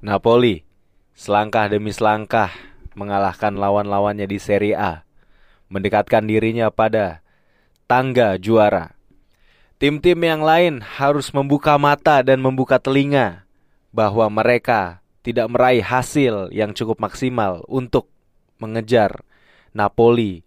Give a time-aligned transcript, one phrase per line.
[0.00, 0.64] Napoli
[1.12, 2.48] selangkah demi selangkah
[2.96, 5.04] mengalahkan lawan-lawannya di Serie A,
[5.68, 7.20] mendekatkan dirinya pada
[7.84, 8.96] tangga juara.
[9.76, 13.44] Tim-tim yang lain harus membuka mata dan membuka telinga
[13.92, 18.08] bahwa mereka tidak meraih hasil yang cukup maksimal untuk
[18.56, 19.20] mengejar
[19.76, 20.40] Napoli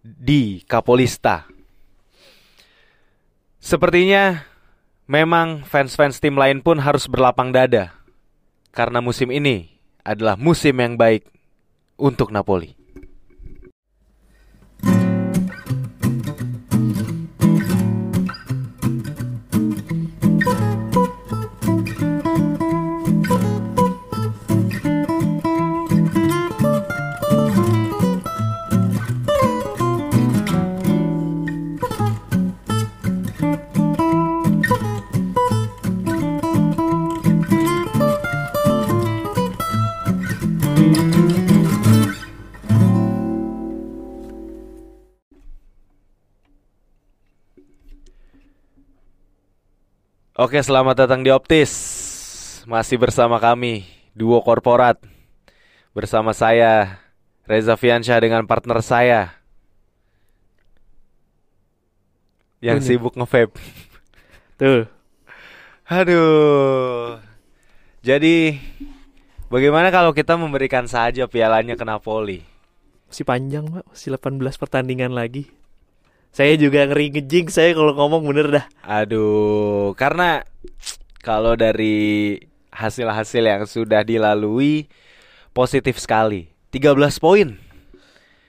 [0.00, 1.44] di Capolista.
[3.60, 4.48] Sepertinya
[5.04, 8.05] memang fans-fans tim lain pun harus berlapang dada
[8.76, 9.72] karena musim ini
[10.04, 11.24] adalah musim yang baik
[11.96, 12.76] untuk Napoli.
[50.36, 51.72] Oke, selamat datang di Optis.
[52.68, 55.00] Masih bersama kami, duo korporat.
[55.96, 57.00] Bersama saya,
[57.48, 59.32] Reza Fiansyah dengan partner saya.
[62.60, 62.84] Yang Ini.
[62.84, 63.56] sibuk nge-vape.
[64.60, 64.84] Tuh,
[65.88, 67.16] Aduh.
[68.04, 68.60] Jadi,
[69.48, 72.44] bagaimana kalau kita memberikan saja pialanya ke Napoli?
[73.08, 75.48] masih panjang pak, masih 18 pertandingan lagi.
[76.36, 78.66] Saya juga ngeri ngejing saya kalau ngomong bener dah.
[78.84, 80.44] Aduh, karena
[81.24, 82.36] kalau dari
[82.76, 84.84] hasil-hasil yang sudah dilalui
[85.56, 86.52] positif sekali.
[86.76, 86.92] 13
[87.24, 87.56] poin.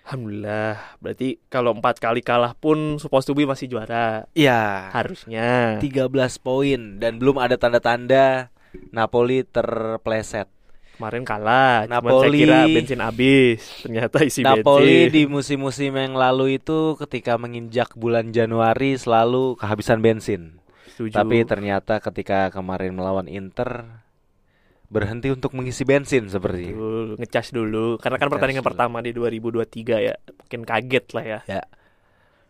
[0.04, 4.28] Alhamdulillah, berarti kalau empat kali kalah pun supposed to be masih juara.
[4.36, 5.80] Ya, Harusnya.
[5.80, 6.12] 13
[6.44, 8.52] poin dan belum ada tanda-tanda
[8.92, 10.52] Napoli terpleset.
[10.98, 13.62] Kemarin kalah, cuman saya Napoli- kira bensin habis.
[13.80, 15.14] Ternyata isi Napoli bensin.
[15.14, 20.58] di musim-musim yang lalu itu ketika menginjak bulan Januari selalu kehabisan bensin.
[20.90, 21.14] Setuju.
[21.14, 24.02] Tapi ternyata ketika kemarin melawan Inter
[24.88, 28.70] berhenti untuk mengisi bensin seperti Betul, ngecas dulu karena kan pertandingan dulu.
[28.72, 30.16] pertama di 2023 ya.
[30.18, 31.40] Mungkin kaget lah ya.
[31.46, 31.64] Ya.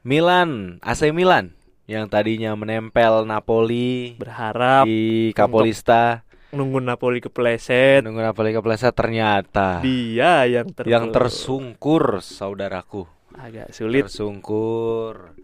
[0.02, 1.52] Milan, AC Milan
[1.84, 8.04] yang tadinya menempel Napoli Berharap di Capolista nunggu Napoli kepleset.
[8.04, 13.04] nunggu Napoli kepleset ternyata Dia yang ter yang tersungkur saudaraku
[13.36, 14.08] agak sulit.
[14.08, 15.36] tersungkur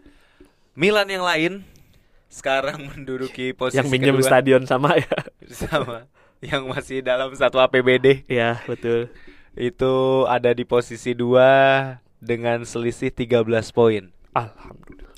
[0.74, 1.52] Milan yang lain
[2.26, 5.16] sekarang menduduki posisi yang minjem kedua stadion sama ya.
[5.68, 6.08] sama
[6.42, 9.08] yang masih dalam satu APBD ya, betul.
[9.56, 9.94] itu
[10.28, 11.56] ada di posisi dua
[12.24, 14.12] dengan selisih 13 poin.
[14.32, 15.12] Alhamdulillah.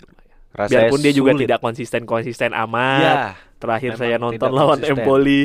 [0.55, 1.43] Rasanya Biarpun dia juga sulit.
[1.47, 3.03] tidak konsisten-konsisten amat.
[3.03, 3.17] Ya,
[3.57, 5.03] Terakhir saya nonton lawan konsisten.
[5.03, 5.43] Empoli.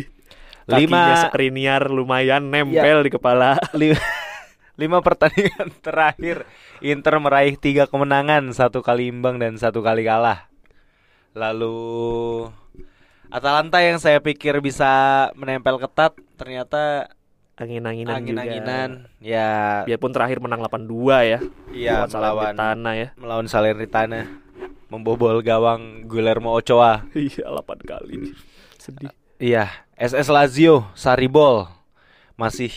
[0.66, 1.18] Kakinya lima Ya.
[1.28, 3.58] Skriniar lumayan nempel di kepala.
[3.82, 4.00] lima,
[4.78, 6.46] lima pertandingan terakhir
[6.82, 10.50] Inter meraih tiga kemenangan, satu kali imbang dan satu kali kalah.
[11.38, 12.50] Lalu
[13.32, 17.14] Atalanta yang saya pikir bisa menempel ketat ternyata
[17.62, 19.22] Angin-anginan angin-anginan juga.
[19.22, 19.50] ya
[19.86, 20.90] Biarpun terakhir menang 8-2
[21.30, 21.40] ya.
[21.70, 23.08] Iya, Lawan melawan Salernitana ya.
[23.22, 24.22] melawan Salernitana
[24.90, 27.06] membobol gawang Guillermo Ochoa.
[27.14, 28.34] Iya, 8 kali.
[28.82, 29.14] Sedih.
[29.42, 31.66] Iya, SS Lazio, Saribol
[32.38, 32.70] masih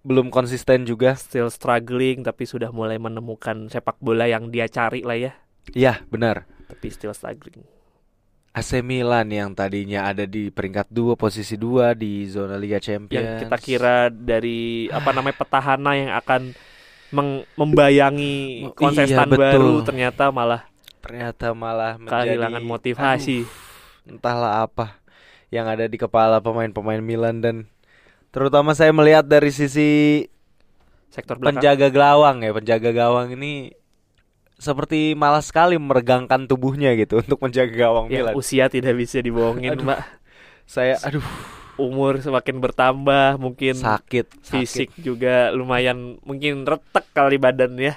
[0.00, 1.12] belum konsisten juga.
[1.20, 5.32] Still struggling tapi sudah mulai menemukan sepak bola yang dia cari lah ya.
[5.76, 6.48] Iya, benar.
[6.64, 7.60] Tapi still struggling.
[8.56, 13.12] AC Milan yang tadinya ada di peringkat 2 posisi 2 di zona Liga Champions.
[13.12, 16.56] Yang kita kira dari apa namanya petahana yang akan
[17.12, 19.44] meng- membayangi Iya, konsestan betul.
[19.44, 20.64] baru ternyata malah
[20.98, 23.44] ternyata malah menjadi kehilangan motivasi.
[23.44, 24.96] Aduh, entahlah apa
[25.48, 27.56] yang ada di kepala pemain-pemain Milan dan
[28.28, 30.24] terutama saya melihat dari sisi
[31.08, 31.60] Sektor belakang.
[31.60, 33.72] penjaga gawang ya, penjaga gawang ini
[34.54, 38.34] seperti malas sekali meregangkan tubuhnya gitu untuk menjaga gawang Ya, Milan.
[38.34, 39.84] usia tidak bisa dibohongin, Aduh.
[39.86, 40.00] Mbak.
[40.64, 41.24] Saya aduh
[41.78, 44.98] Umur semakin bertambah, mungkin sakit, fisik sakit.
[44.98, 47.94] juga lumayan mungkin retek kali badan ya.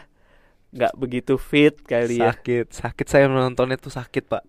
[0.69, 2.29] Nggak begitu fit kali ya.
[2.29, 4.45] sakit, sakit saya menontonnya tuh sakit, Pak.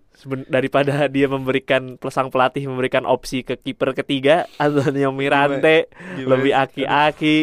[0.47, 6.63] Daripada dia memberikan sang pelatih memberikan opsi ke kiper ketiga Antonio Mirante Gimana lebih sih?
[6.63, 7.39] aki-aki.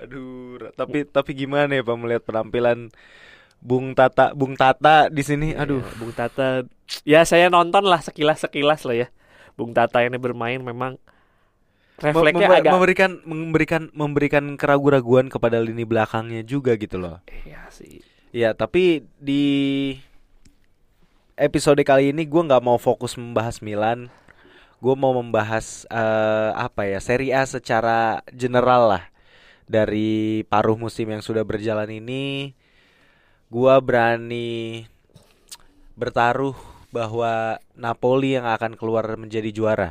[0.00, 2.88] Aduh, tapi tapi gimana ya Pak melihat penampilan
[3.60, 5.52] Bung Tata, Bung Tata di sini?
[5.52, 6.48] Aduh, Ya, Bung Tata
[7.04, 9.08] ya saya nonton lah sekilas-sekilas lah ya.
[9.56, 10.96] Bung Tata ini bermain memang
[12.00, 17.20] refleksnya Mem- agak memberikan memberikan memberikan keraguan-raguan kepada lini belakangnya juga gitu loh.
[17.44, 18.00] Iya sih.
[18.32, 19.44] Ya, tapi di
[21.40, 24.12] episode kali ini gue nggak mau fokus membahas Milan.
[24.80, 29.04] gue mau membahas eh, apa ya Serie A secara general lah
[29.70, 32.58] dari paruh musim yang sudah berjalan ini.
[33.46, 34.82] Gua berani
[35.94, 36.58] bertaruh
[36.90, 39.90] bahwa Napoli yang akan keluar menjadi juara.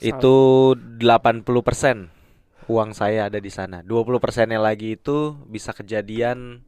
[0.00, 3.80] Itu 80% uang saya ada di sana.
[3.80, 6.60] 20 persennya lagi itu bisa kejadian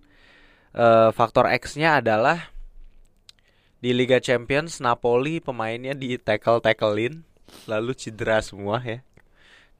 [0.72, 2.51] eh, faktor X-nya adalah
[3.82, 7.26] di Liga Champions Napoli pemainnya di tackle-tacklein
[7.66, 9.02] lalu cedera semua ya.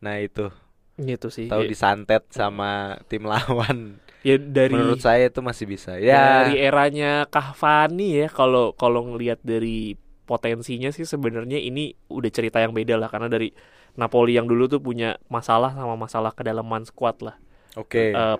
[0.03, 0.51] Nah, itu
[0.99, 1.47] Gitu sih.
[1.49, 4.03] tahu Ya- disantet sama tim lawan.
[4.27, 5.97] ya dari Menurut saya itu masih bisa.
[5.99, 9.95] Ya, dari eranya Cavani ya kalau kalau ngelihat dari
[10.27, 13.51] potensinya sih sebenarnya ini udah cerita yang beda lah karena dari
[13.95, 17.37] Napoli yang dulu tuh punya masalah sama masalah kedalaman squad lah.
[17.79, 18.03] oke.
[18.15, 18.39] Eh,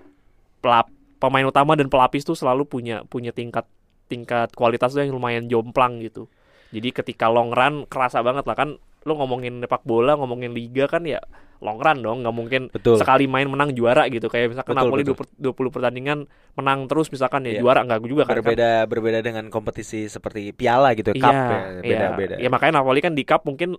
[0.59, 3.67] pelap- pemain utama dan pelapis tuh selalu punya punya tingkat
[4.13, 6.29] tingkat kualitas tuh yang lumayan jomplang gitu.
[6.69, 11.03] Jadi ketika long run kerasa banget lah kan lu ngomongin sepak bola, ngomongin liga kan
[11.03, 11.19] ya
[11.63, 12.99] long run dong, nggak mungkin Betul.
[12.99, 14.27] sekali main menang juara gitu.
[14.29, 15.17] Kayak misalkan Betul, Napoli betul.
[15.41, 16.19] 20, 20 pertandingan
[16.59, 17.61] menang terus misalkan ya Iya.
[17.63, 18.35] juara enggak juga kan.
[18.39, 21.81] berbeda berbeda dengan kompetisi seperti piala gitu, cup Iya, ya, iya.
[21.83, 22.35] beda-beda.
[22.39, 23.79] Ya makanya Napoli kan di cup mungkin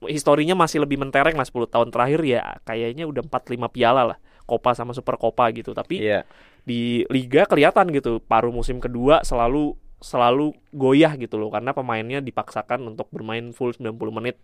[0.00, 4.18] historinya masih lebih mentereng lah 10 tahun terakhir ya kayaknya udah 4 5 piala lah.
[4.48, 5.70] Copa sama Super Copa gitu.
[5.76, 6.24] Tapi Iya.
[6.64, 12.88] Di liga kelihatan gitu paruh musim kedua selalu selalu goyah gitu loh karena pemainnya dipaksakan
[12.88, 14.40] untuk bermain full 90 menit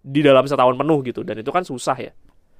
[0.00, 2.12] di dalam setahun penuh gitu dan itu kan susah ya.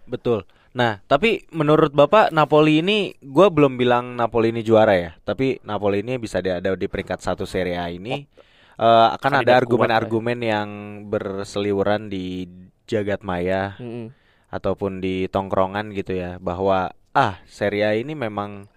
[0.07, 0.47] Betul.
[0.77, 6.05] Nah, tapi menurut Bapak Napoli ini gue belum bilang Napoli ini juara ya, tapi Napoli
[6.05, 8.29] ini bisa ada di peringkat satu Serie A ini.
[8.77, 9.61] Eh, akan ada kandidat lah ya.
[9.65, 10.69] argumen-argumen yang
[11.09, 12.45] berseliweran di
[12.85, 14.13] jagat maya Mm-mm.
[14.53, 18.69] ataupun di tongkrongan gitu ya, bahwa ah Serie A ini memang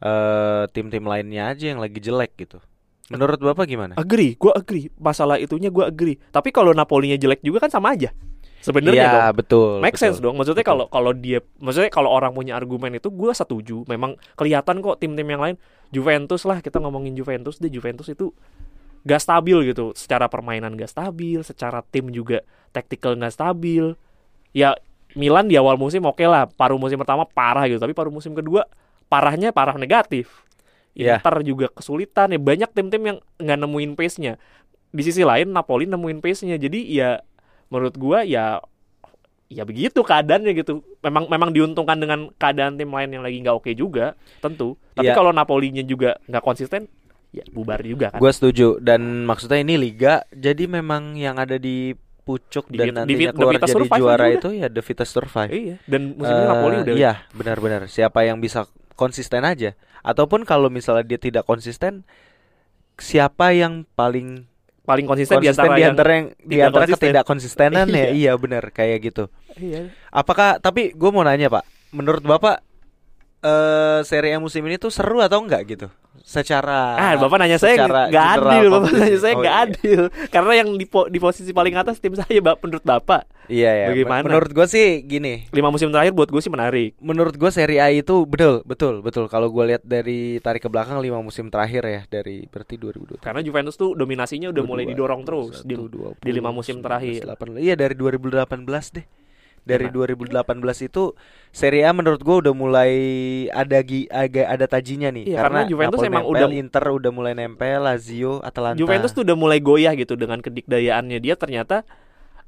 [0.00, 2.58] eh, tim-tim lainnya aja yang lagi jelek gitu.
[3.10, 3.98] Menurut Bapak gimana?
[3.98, 4.86] Agree, gua agree.
[4.96, 6.16] Masalah itunya gua agree.
[6.30, 8.14] Tapi kalau Napolinya jelek juga kan sama aja.
[8.60, 9.40] Sebenarnya Iya, dong.
[9.40, 9.70] betul.
[9.80, 10.02] Make betul.
[10.04, 10.36] sense dong.
[10.36, 13.82] Maksudnya kalau kalau dia maksudnya kalau orang punya argumen itu gua setuju.
[13.90, 15.56] Memang kelihatan kok tim-tim yang lain
[15.90, 18.30] Juventus lah kita ngomongin Juventus deh Juventus itu
[19.02, 19.96] gak stabil gitu.
[19.96, 23.96] Secara permainan gak stabil, secara tim juga tactical gak stabil.
[24.54, 24.76] Ya
[25.18, 28.62] Milan di awal musim oke lah, paruh musim pertama parah gitu, tapi paruh musim kedua
[29.10, 30.46] parahnya parah negatif.
[30.94, 31.18] Iya.
[31.18, 34.38] Inter juga kesulitan ya banyak tim-tim yang nggak nemuin pace-nya.
[34.90, 36.54] Di sisi lain Napoli nemuin pace-nya.
[36.54, 37.18] Jadi ya
[37.68, 38.58] menurut gua ya
[39.46, 40.82] ya begitu keadaannya gitu.
[41.00, 44.78] Memang memang diuntungkan dengan keadaan tim lain yang lagi nggak oke juga, tentu.
[44.94, 45.14] Tapi Iya.
[45.14, 46.86] kalau Napolinya juga nggak konsisten,
[47.30, 48.18] ya bubar juga kan.
[48.18, 52.92] Gue setuju dan maksudnya ini liga jadi memang yang ada di pucuk Di dan di
[52.94, 55.50] nantinya Vit- keluar The jadi juara itu ya The Vita Survive.
[55.50, 57.80] Iya, dan musim ini Eh, Napoli udah Iya, benar-benar.
[57.86, 58.66] Siapa yang bisa
[59.00, 59.72] konsisten aja?
[60.04, 62.04] Ataupun kalau misalnya dia tidak konsisten,
[63.00, 64.44] siapa yang paling
[64.84, 67.00] paling konsisten, konsisten, di antara di yang di tidak antara konsisten.
[67.08, 67.96] ketidakkonsistenan ya?
[67.96, 68.08] Iya.
[68.12, 69.24] Iya, benar kayak gitu.
[69.56, 69.88] Iya.
[70.12, 71.64] Apakah tapi gue mau nanya Pak,
[71.96, 72.60] menurut Bapak
[73.40, 75.88] eh Serie A musim ini tuh seru atau enggak gitu?
[76.20, 79.64] Secara Ah, Bapak nanya saya secara nggak general adil, Bapak nanya saya Oh, nggak iya.
[79.64, 80.00] adil.
[80.28, 83.22] Karena yang di, po- di posisi paling atas tim saya, Bapak, menurut Bapak.
[83.46, 83.86] Iya ya.
[83.90, 84.22] Bagaimana?
[84.22, 86.94] Menurut gue sih gini, Lima musim terakhir buat gue sih menarik.
[87.00, 89.26] menurut gue Serie A itu betul, betul, betul.
[89.26, 93.18] Kalau gue lihat dari tarik ke belakang lima musim terakhir ya dari berarti 2020.
[93.18, 95.74] Karena Juventus tuh dominasinya udah mulai didorong terus di,
[96.20, 97.24] di lima musim terakhir.
[97.56, 98.44] Iya dari 2018
[98.92, 99.06] deh.
[99.60, 99.92] Dari Iya.
[99.92, 100.46] 2018
[100.82, 101.12] itu
[101.50, 102.92] Serie A menurut gue udah mulai
[103.48, 107.10] ada gi, agak ada tajinya nih Iya, karena Juventus Napoli emang nempel, udah- Inter udah
[107.10, 108.78] mulai nempel, Lazio, Atalanta.
[108.78, 111.82] Juventus tuh udah mulai goyah gitu dengan kedikdayaannya dia ternyata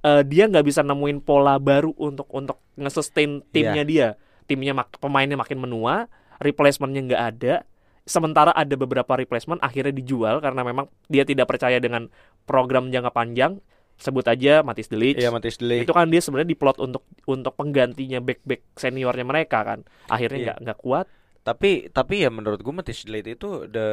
[0.00, 4.08] eh, dia nggak bisa nemuin pola baru untuk untuk nge-sustain timnya dia.
[4.44, 6.06] Timnya mak- pemainnya makin menua,
[6.38, 7.54] replacementnya nggak ada.
[8.02, 12.10] Sementara ada beberapa replacement akhirnya dijual karena memang dia tidak percaya dengan
[12.44, 13.62] program jangka panjang.
[13.94, 15.14] Sebut aja Matis Delic.
[15.14, 15.84] Iya Matis Delik.
[15.84, 20.46] itu kan dia sebenarnya diplot untuk untuk penggantinya back back seniornya mereka kan akhirnya Iya.
[20.46, 21.06] nggak nggak kuat
[21.42, 23.88] Tapi tapi ya menurut gue Matis Delik itu the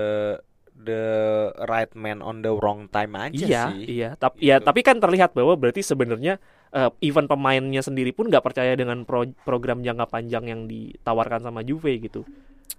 [0.72, 1.04] the
[1.66, 3.84] right man on the wrong time aja iya sih.
[3.92, 4.66] iya tapi ya Gitu.
[4.66, 6.40] tapi kan terlihat bahwa berarti sebenarnya
[6.70, 11.62] eh, even pemainnya sendiri pun nggak percaya dengan pro- program jangka panjang yang ditawarkan sama
[11.62, 12.24] Juve gitu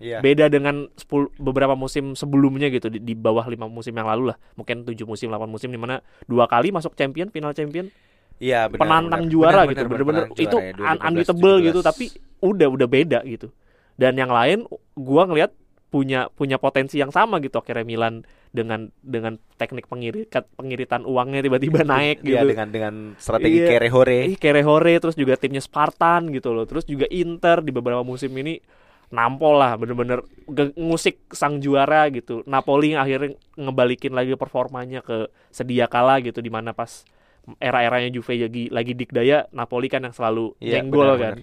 [0.01, 0.19] Iya.
[0.19, 4.37] beda dengan 10 beberapa musim sebelumnya gitu di, di bawah lima musim yang lalu lah
[4.55, 7.93] mungkin tujuh musim 8 musim di mana dua kali masuk champion final champion
[8.41, 9.33] Iya, benar, penantang benar.
[9.37, 11.85] juara Benar, gitu bener-bener itu ya, un- 2016, unbeatable gitu 17.
[11.85, 12.05] tapi
[12.41, 13.53] udah udah beda gitu
[13.95, 14.65] dan yang lain
[14.97, 15.53] gua ngelihat
[15.91, 21.85] punya punya potensi yang sama gitu akhirnya Milan dengan dengan teknik pengirit pengiritan uangnya tiba-tiba
[21.85, 23.69] naik Iya, gitu dengan dengan strategi Iya.
[23.69, 24.19] kere hore.
[24.25, 28.57] Ih, Kerehore terus juga timnya Spartan gitu loh terus juga Inter di beberapa musim ini
[29.11, 30.23] nampol lah bener-bener
[30.79, 36.47] ngusik sang juara gitu Napoli yang akhirnya ngebalikin lagi performanya ke sedia kala gitu di
[36.47, 37.03] mana pas
[37.59, 41.35] era-eranya Juve lagi lagi dikdaya Napoli kan yang selalu Iya, jenggol benar, kan.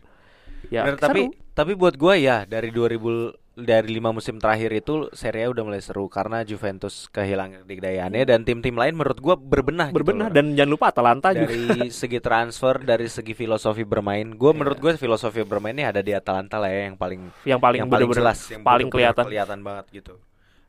[0.68, 1.52] Ya, Bener, tapi seru.
[1.56, 5.82] tapi buat gue ya dari 2000 dari lima musim terakhir itu Serie A udah mulai
[5.82, 10.36] seru karena Juventus kehilangan dikdayaannya dan tim-tim lain menurut gue berbenah gitu berbenah loh.
[10.38, 11.50] dan jangan lupa Atalanta juga.
[11.50, 11.60] dari
[12.00, 14.56] segi transfer dari segi filosofi bermain gue Iya.
[14.56, 18.10] menurut gue filosofi bermainnya ada di Atalanta lah ya yang paling yang paling yang paling
[18.14, 19.26] jelas yang paling kelihatan.
[19.26, 20.14] kelihatan banget gitu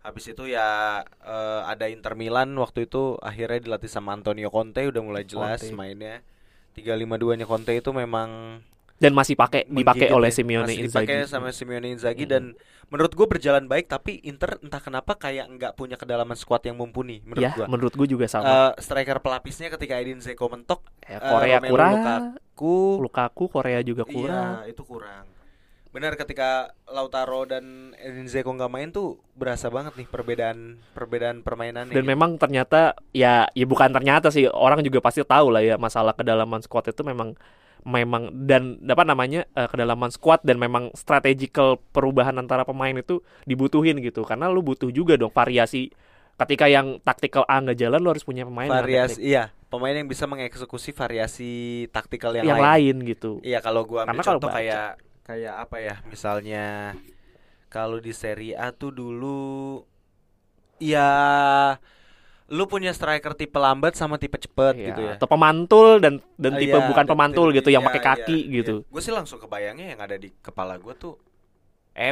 [0.00, 0.68] habis itu ya
[1.04, 5.76] eh, ada Inter Milan waktu itu akhirnya dilatih sama Antonio Conte udah mulai jelas Conte.
[5.76, 6.25] mainnya
[6.73, 7.04] 352
[7.35, 8.62] nya Conte itu memang
[8.99, 10.35] dan masih pakai dipakai menggigit oleh ya.
[10.35, 11.07] Simeone Masih Inzaghi.
[11.07, 12.31] dipakai sama Simeone Inzaghi Mm.
[12.31, 12.43] dan
[12.88, 17.23] menurut gue berjalan baik tapi Inter entah kenapa kayak nggak punya kedalaman squad yang mumpuni
[17.23, 18.75] menurut ya, gue menurut gue juga sama.
[18.75, 24.02] Eh, striker pelapisnya ketika Edin Zeko mentok Ya, Korea Romelu kurang, Lukaku Lukaku Korea juga
[24.02, 24.67] kurang.
[24.67, 25.25] Iya, itu kurang.
[25.99, 31.90] Benar ketika Lautaro dan Edin nggak main tuh berasa banget nih perbedaan perbedaan permainannya.
[31.90, 32.12] Dan gitu.
[32.14, 36.62] memang ternyata ya ya bukan ternyata sih orang juga pasti tahu lah ya masalah kedalaman
[36.62, 37.35] squad itu memang
[37.83, 43.99] memang dan apa namanya eh, kedalaman squad dan memang strategical perubahan antara pemain itu dibutuhin
[43.99, 45.90] gitu karena lu butuh juga dong variasi
[46.38, 50.31] ketika yang taktikal A nggak jalan lu harus punya pemain variasi iya, pemain yang bisa
[50.31, 51.50] mengeksekusi variasi
[51.90, 52.95] taktikal yang, yang, lain.
[53.02, 54.88] lain gitu Iya, kalau gua ambil Karena kalau contoh baca- kayak
[55.28, 55.94] kayak apa ya?
[56.08, 56.97] Misalnya
[57.68, 59.85] kalau di Serie A tuh dulu
[60.80, 61.08] ya
[62.49, 65.12] lu punya striker tipe lambat sama tipe cepet Iya, gitu ya.
[65.20, 68.00] atau pemantul dan dan Ah, tipe iya, bukan dan pemantul tipe- gitu yang iya, pakai
[68.00, 68.52] iya, kaki iya.
[68.64, 71.20] gitu Gue sih langsung kebayangnya yang ada di kepala gue tuh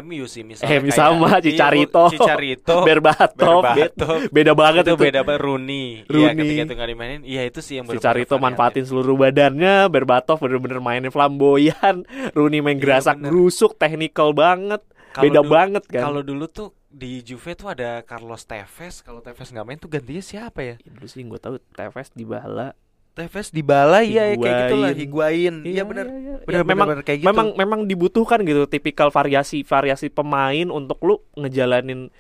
[0.03, 2.03] MU sih misalnya MU sama, iya, Cicarito.
[2.03, 4.17] gua- Cicarito Berbatov, Berbatov.
[4.21, 5.05] be- beda banget itu itu.
[5.07, 5.87] beda banget Rooney.
[6.03, 6.37] Iya Rooney.
[6.37, 8.45] ketika itu nggak dimainin, iya itu sih yang Si bener-bener Carito variatif.
[8.45, 12.03] manfaatin seluruh badannya, Berbatov bener-bener mainnya flamboyan,
[12.33, 13.31] Rooney main Iya, gerasak bener.
[13.31, 16.03] gerusuk, technical banget, Kalau beda dulu- banget kan.
[16.05, 19.01] Kalau dulu tuh di Juve tuh ada Carlos Tevez.
[19.01, 20.75] Kalau Tevez nggak main tuh gantinya siapa ya?
[20.77, 22.73] Ya, dulu sih gue tahu Tevez di bala.
[23.17, 25.01] Tevez di bala iya ya, kayak gitulah Higuain.
[25.01, 25.55] Higuain.
[25.65, 26.07] Iya benar.
[26.07, 26.35] iya.
[26.39, 27.27] Bener, Ya, memang bener, kayak gitu.
[27.27, 32.13] memang memang dibutuhkan gitu tipikal variasi variasi pemain untuk lu ngejalanin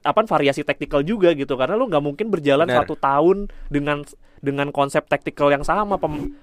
[0.00, 2.78] apa variasi taktikal juga gitu karena lu nggak mungkin berjalan Bener.
[2.80, 4.06] satu tahun dengan
[4.38, 6.34] dengan konsep taktikal yang sama pem-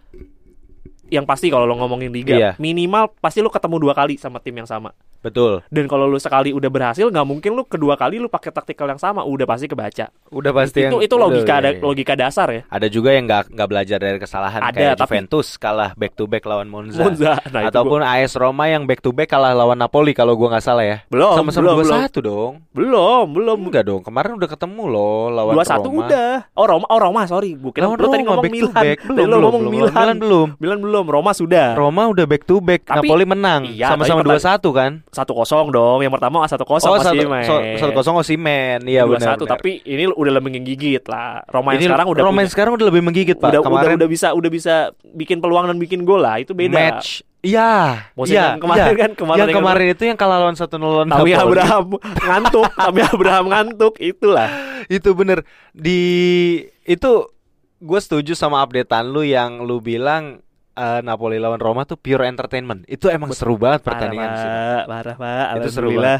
[1.07, 2.51] yang pasti kalau lo ngomongin liga Iya.
[2.57, 4.91] minimal pasti lu ketemu dua kali sama tim yang sama
[5.23, 5.63] Betul.
[5.67, 8.99] dan kalau lu sekali udah berhasil nggak mungkin lu kedua kali lu pakai taktikal yang
[8.99, 11.81] sama udah pasti kebaca Udah pasti itu yang itu logika ada iya, iya.
[11.81, 15.47] logika dasar ya Ada juga yang nggak nggak belajar dari kesalahan Ada, kayak tapi- Juventus
[15.55, 16.99] kalah back to back lawan Monza.
[16.99, 20.65] Monza nah Ataupun AS Roma yang back to back kalah lawan Napoli kalau gua nggak
[20.65, 20.97] salah ya.
[21.07, 21.99] Belum, Sama-sama belum, dua belum.
[22.01, 22.53] satu dong.
[22.73, 24.01] belum belum Enggak dong.
[24.03, 27.87] Kemarin udah ketemu loh lawan dua satu udah oh Roma oh Roma sorry gue kira
[27.87, 28.97] Lawan lu tadi Roma, ngomong back to Milan back.
[28.97, 29.71] Tadi Belum, lu belum, ngomong belum.
[29.71, 30.47] Milan Milan belum.
[30.59, 32.81] Milan belum Roma sudah Roma udah back to back.
[32.83, 33.61] Tapi- Napoli menang.
[33.63, 35.05] Iya, Sama-sama dua satu kan?
[35.13, 38.81] Satu kosong dong yang pertama satu kosong oh so- satu kosong Osimen.
[38.83, 39.37] Iya benar.
[39.37, 42.71] satu tapi ini udah lebih menggigit lah Roma yang Ini sekarang udah Roma yang sekarang
[42.75, 43.53] udah lebih menggigit pak.
[43.53, 44.75] udah, Kemarin udah udah bisa udah bisa
[45.13, 47.21] bikin peluang dan bikin gol lah itu beda match.
[47.43, 48.07] Iya.
[48.23, 48.95] Iya, kemarin iya.
[48.95, 51.35] kan kemarin yang kemarin itu yang kalah lawan satu nol lawan Tapi.
[51.35, 54.47] Abraham ngantuk, tapi Abraham ngantuk, itulah.
[54.87, 55.43] itu bener
[55.75, 55.99] di
[56.87, 57.11] itu
[57.83, 60.39] gue setuju sama updatean lu yang lu bilang
[60.73, 62.85] eh, Napoli lawan Roma tuh pure entertainment.
[62.89, 64.49] Itu emang seru banget pertandingan parah, sih.
[64.49, 64.83] Pak.
[64.89, 65.45] Parah, Pak.
[65.61, 66.19] Itu seru Alhamdulillah.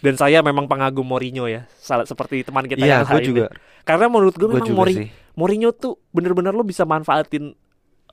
[0.00, 3.26] Dan saya memang pengagum Mourinho ya, salah seperti teman kita Iya, yang lain.
[3.26, 3.46] juga.
[3.84, 5.12] Karena menurut gue memang Mourinho.
[5.36, 7.52] Mourinho tuh bener-bener lu bisa manfaatin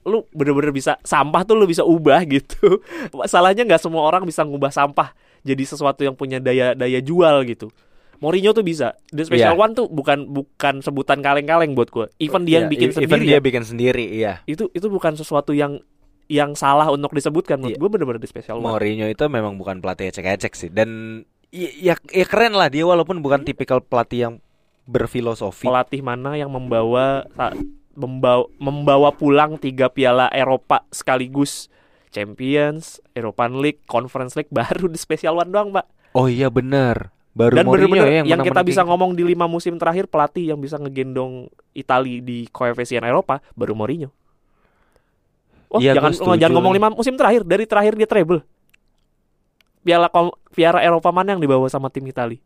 [0.07, 2.79] lu bener-bener bisa sampah tuh lu bisa ubah gitu.
[3.19, 5.11] Masalahnya nggak semua orang bisa ngubah sampah
[5.43, 7.67] jadi sesuatu yang punya daya daya jual gitu.
[8.17, 8.97] Mourinho tuh bisa.
[9.07, 9.59] The Special Iya.
[9.59, 12.05] One tuh bukan bukan sebutan kaleng-kaleng buat gue.
[12.17, 13.07] Even dia yang Iya, bikin e- sendiri.
[13.07, 14.33] even ya dia bikin sendiri, iya.
[14.45, 15.77] itu itu bukan sesuatu yang
[16.27, 17.79] yang salah untuk disebutkan menurut Iya.
[17.79, 18.67] gue bener-bener di special one.
[18.69, 23.17] Mourinho itu memang bukan pelatih ecek-ecek sih dan i- ya, ya keren lah dia walaupun
[23.17, 24.33] bukan tipikal pelatih yang
[24.83, 25.63] berfilosofi.
[25.63, 27.23] pelatih mana yang membawa
[27.93, 31.67] membawa membawa pulang tiga piala Eropa sekaligus
[32.07, 35.85] Champions, European League, Conference League baru di special one doang, Pak.
[36.11, 37.11] Oh iya bener.
[37.37, 40.49] Baru Dan Mourinho bener-bener ya yang, yang, kita bisa ngomong di lima musim terakhir pelatih
[40.49, 41.45] yang bisa ngegendong
[41.77, 44.09] Itali di koefisien Eropa baru Mourinho.
[45.69, 48.41] Oh, Iya, jangan jangan ngomong lima musim terakhir, dari terakhir dia treble.
[49.85, 50.09] Piala
[50.49, 52.41] piala Eropa mana yang dibawa sama tim Itali?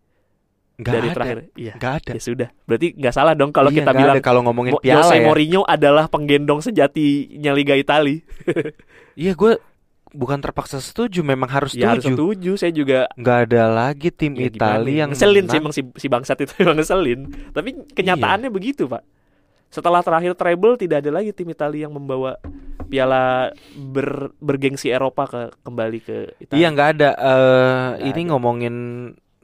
[0.82, 1.16] Nggak dari ada.
[1.16, 1.38] terakhir.
[1.56, 1.74] Iya.
[1.78, 2.12] Nggak ada.
[2.12, 2.50] Ya sudah.
[2.68, 5.26] Berarti nggak salah dong kalau Iya, kita bilang ada kalau ngomongin Mo- piala Jose ya.
[5.30, 8.20] Mourinho adalah penggendong sejatinya Liga Itali.
[9.12, 9.60] Iya gue
[10.12, 12.16] bukan terpaksa setuju, memang harus Ya harus setuju.
[12.36, 12.52] setuju.
[12.56, 15.00] Saya juga Nggak ada lagi tim ya Itali gimana?
[15.00, 17.20] yang ngeselin sih emang si, si bangsat itu emang ngeselin.
[17.50, 18.54] Tapi kenyataannya Iya.
[18.54, 19.04] begitu pak.
[19.68, 22.36] Setelah terakhir treble tidak ada lagi tim Italia yang membawa
[22.86, 26.60] piala ber, bergengsi Eropa ke kembali ke Italia.
[26.60, 27.10] Iya nggak ada.
[27.12, 27.32] Eh
[27.96, 28.30] Nggak ini ada.
[28.30, 28.76] ngomongin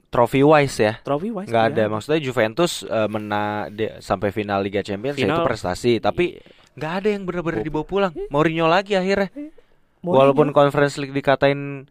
[0.08, 1.00] trophy wise ya.
[1.00, 1.82] Trophy wise Nggak ada.
[1.82, 1.88] iya.
[1.88, 5.32] Maksudnya Juventus eh, menang sampai final Liga Champions ya Final.
[5.34, 5.92] itu prestasi.
[5.96, 6.44] Tapi Iya.
[6.76, 8.12] nggak ada yang benar-benar dibawa pulang.
[8.28, 9.32] Mourinho lagi akhirnya.
[10.08, 10.18] Mourinho.
[10.18, 11.84] Walaupun Conference League dikatain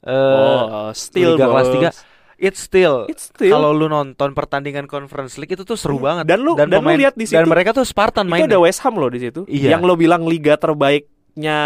[0.00, 1.74] eh oh, still Liga kelas bos.
[1.74, 1.90] tiga,
[2.36, 3.52] It's still, It's still.
[3.52, 6.02] kalau lu nonton pertandingan Conference League itu tuh seru Iya.
[6.02, 6.24] banget.
[6.26, 8.44] Dan lu- dan lu pemain- lihat di dan situ, mereka tuh Spartan itu main.
[8.44, 9.44] ada West Ham loh di situ.
[9.44, 9.76] Iya.
[9.76, 11.58] Yang lo bilang liga terbaiknya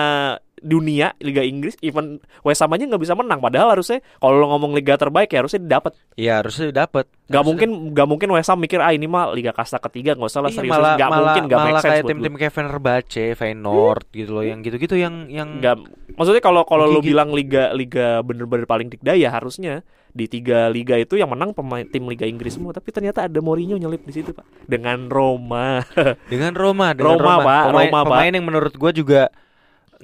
[0.61, 3.42] dunia, Liga Inggris, even West Ham aja nggak bisa menang.
[3.42, 5.92] Padahal harusnya kalau lo ngomong liga terbaik ya harusnya dapat.
[6.14, 7.11] Iya harusnya dapat.
[7.25, 10.44] Gak mungkin, gak mungkin West Ham mikir ah ini mah liga kasta ketiga nggak usah
[10.44, 10.73] lah Iya, serius.
[10.76, 14.94] malah Gak malah, mungkin, gak malah kayak tim-tim kayak Fenerbahce, Feyenoord gitu loh, yang gitu-gitu
[15.00, 15.76] yang yang Nggak,
[16.20, 17.08] maksudnya kalau kalau lo Menggigit.
[17.08, 19.80] bilang liga liga bener-bener paling dikdaya harusnya
[20.14, 23.75] di tiga liga itu yang menang pemain tim liga Inggris semua tapi ternyata ada Mourinho
[23.75, 25.82] nyelip di situ pak dengan Roma
[26.30, 28.11] dengan Roma, dengan Roma, Roma, Pak, pemain, Roma, Pak.
[28.14, 29.23] pemain yang menurut gua juga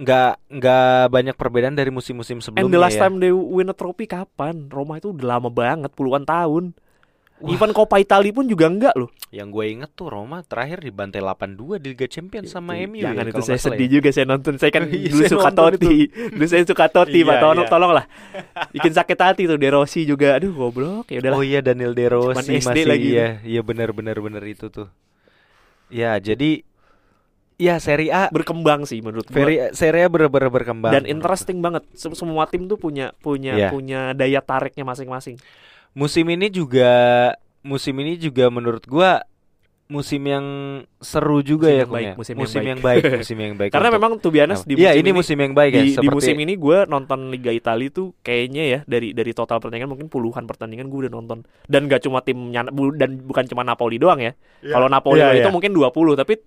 [0.00, 2.64] nggak nggak banyak perbedaan dari musim-musim sebelumnya.
[2.64, 3.04] and the last ya.
[3.04, 6.72] time they win a trophy kapan Roma itu udah lama banget puluhan tahun
[7.40, 11.80] even Coppa Italia pun juga enggak loh Yang gue inget tuh Roma terakhir dibantai 8-2
[11.80, 13.00] di Liga Champions sama MU.
[13.00, 13.92] jangan ya, itu saya sedih ya.
[13.96, 15.96] juga saya nonton saya kan Iya, dulu suka Totti
[16.36, 17.72] dulu saya suka Totti pak Iya, tolong iya.
[17.72, 18.04] tolong lah
[18.72, 22.06] bikin sakit hati tuh De Rossi juga aduh goblok ya udahlah Oh iya Daniel De
[22.08, 23.08] Rossi Cuman SD masih lagi.
[23.08, 24.88] iya iya benar benar benar itu tuh.
[25.88, 26.60] Ya jadi
[27.60, 29.36] ya Serie A berkembang sih menurut gua.
[29.36, 30.90] Serie Serie A bener-bener berkembang.
[30.90, 33.68] dan interesting banget Sem- semua tim tuh punya punya Iya.
[33.68, 35.36] punya daya tariknya masing-masing
[35.92, 36.88] Musim ini juga
[37.60, 39.20] musim ini juga menurut gua
[39.86, 40.46] musim yang
[40.96, 42.14] seru juga Musim ya yang baik, ya?
[42.14, 42.70] musim yang musim baik.
[42.70, 43.70] yang baik, musim yang baik.
[43.70, 45.82] karena untuk- memang tuh biasa di Iya musim ini musim yang baik ya.
[45.82, 50.06] di, musim ini gue nonton Liga Italia tuh kayaknya ya dari dari total pertandingan mungkin
[50.06, 54.32] puluhan pertandingan gue udah nonton dan gak cuma timnya dan bukan cuma Napoli doang ya
[54.62, 55.52] kalau Napoli Iya, itu iya.
[55.52, 56.38] mungkin 20 tapi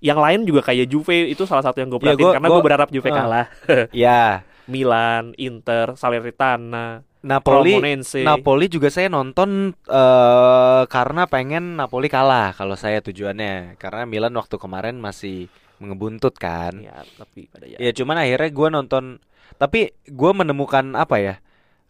[0.00, 2.62] yang lain juga kayak Juve itu salah satu yang gue Iya, perhatiin gua- karena gue
[2.62, 3.16] berharap Juve Ah.
[3.16, 3.46] kalah
[3.94, 4.22] Ya
[4.64, 12.74] Milan Inter Salernitana Napoli Cremonense Napoli juga saya nonton eh karena pengen Napoli kalah kalau
[12.74, 16.76] saya tujuannya karena Milan waktu kemarin masih mengebuntut kan.
[16.76, 19.20] ya tapi pada ya Ya cuman akhirnya gua nonton
[19.56, 21.34] tapi gua menemukan apa ya?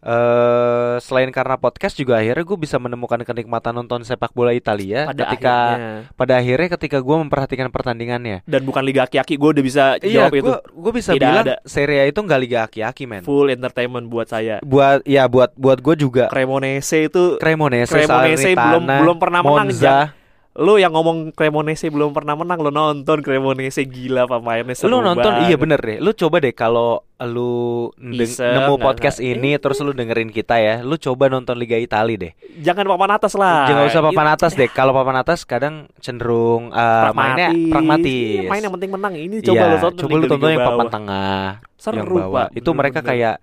[0.01, 5.29] Eh selain karena podcast juga akhirnya gue bisa menemukan kenikmatan nonton sepak bola Italia pada
[5.29, 8.41] ketika akhirnya pada akhirnya ketika gua memperhatikan pertandingannya.
[8.43, 11.45] dan bukan Liga Aki-Aki gue udah bisa Iya, jawab itu gue gue bisa Tidak bilang
[11.45, 11.55] ada.
[11.63, 13.21] Serie A itu nggak liga aki-aki men.
[13.21, 18.83] full entertainment buat saya Buat ya buat buat gue juga Cremonese itu Cremonese, Cremonese belum
[18.89, 19.81] belum pernah menang Monza.
[19.81, 20.20] Jang.
[20.51, 25.23] Lu yang ngomong Cremonese belum pernah menang Lu nonton Cremonese gila pemainnya seru Lu nonton
[25.31, 25.47] banget.
[25.47, 25.97] iya bener deh.
[25.97, 30.75] Lu coba deh kalau lu Iseng, nemu podcast nggak- ini terus lu dengerin kita ya,
[30.81, 32.33] lu coba nonton Liga Italia deh.
[32.59, 34.69] Jangan papan atas lah Jangan usah papan Itu atas deh.
[34.69, 37.71] Kalau papan atas kadang cenderung eh, mainnya pragmatis.
[37.71, 38.35] pragmatis.
[38.35, 40.87] Iya, Main yang penting menang Ini coba Iya, lu tonton coba lu tonton yang papan
[40.89, 41.43] tengah,
[41.77, 42.31] Seru yang bawah.
[42.43, 43.35] pak Itu mereka kayak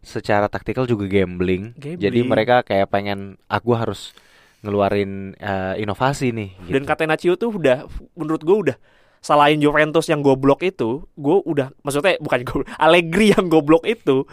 [0.00, 1.76] secara taktikal juga gambling.
[1.76, 2.00] Gambling.
[2.00, 4.16] Jadi mereka kayak pengen ah gua harus
[4.64, 6.72] ngeluarin eh, inovasi nih gitu.
[6.72, 7.84] Dan Catenaccio tuh udah
[8.16, 8.76] Menurut gue udah
[9.20, 14.24] Selain Juventus yang goblok itu Gue udah Maksudnya bukan goblok Allegri yang goblok itu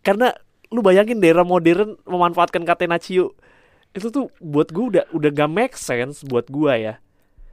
[0.00, 0.30] Karena
[0.68, 3.32] Lu bayangin di era modern Memanfaatkan Catenaccio
[3.90, 7.00] Itu tuh buat gue udah Udah gak make sense Buat gue ya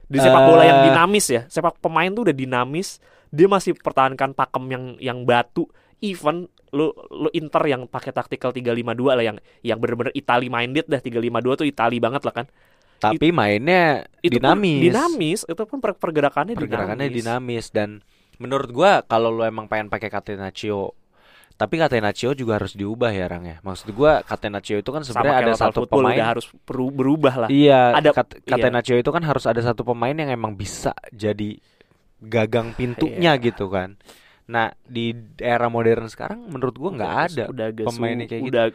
[0.06, 0.84] Di sepak bola yang Eh.
[0.92, 3.00] dinamis ya Sepak pemain tuh udah dinamis
[3.32, 5.66] Dia masih pertahankan pakem yang yang batu
[5.98, 10.98] Even lu lu Inter yang pakai taktikal 352 lah yang yang bener-bener Itali minded dah
[10.98, 11.20] 352
[11.56, 12.46] tuh Itali banget lah kan
[12.96, 14.80] Tapi mainnya itu pun dinamis.
[14.82, 17.16] dinamis itu pun per- pergerakannya, pergerakannya dinamis.
[17.16, 17.88] dinamis dan
[18.36, 20.92] menurut gua kalau lu emang pengen pakai Catenaccio
[21.54, 23.56] tapi Catenaccio juga harus diubah ya Rang ya.
[23.60, 28.12] Maksud gua Catenaccio itu kan sebenarnya ada satu pemain udah harus berubah lah Iya, Ada-
[28.12, 28.44] iya.
[28.44, 31.56] Catenaccio itu kan harus ada satu pemain yang emang bisa jadi
[32.18, 33.40] gagang pintunya Iya.
[33.42, 33.96] gitu kan.
[34.46, 38.48] Nah, di era modern sekarang menurut gua nggak ada udah agak pemainnya kayak gitu.
[38.48, 38.66] udah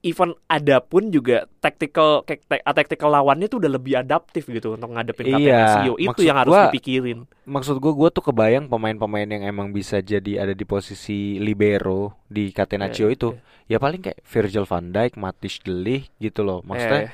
[0.00, 4.90] even ada pun juga tactical kayak te- tactical lawannya tuh udah lebih adaptif gitu untuk
[4.90, 9.26] ngadepin Iya, Catenaccio itu maksud yang harus gua- dipikirin Maksud gua gua tuh kebayang pemain-pemain
[9.28, 13.28] yang emang bisa jadi ada di posisi libero di Catenaccio Eh, itu.
[13.66, 16.62] Ya paling kayak Virgil van Dijk, Matis De Ligt gitu loh.
[16.62, 17.10] Maksudnya Eh,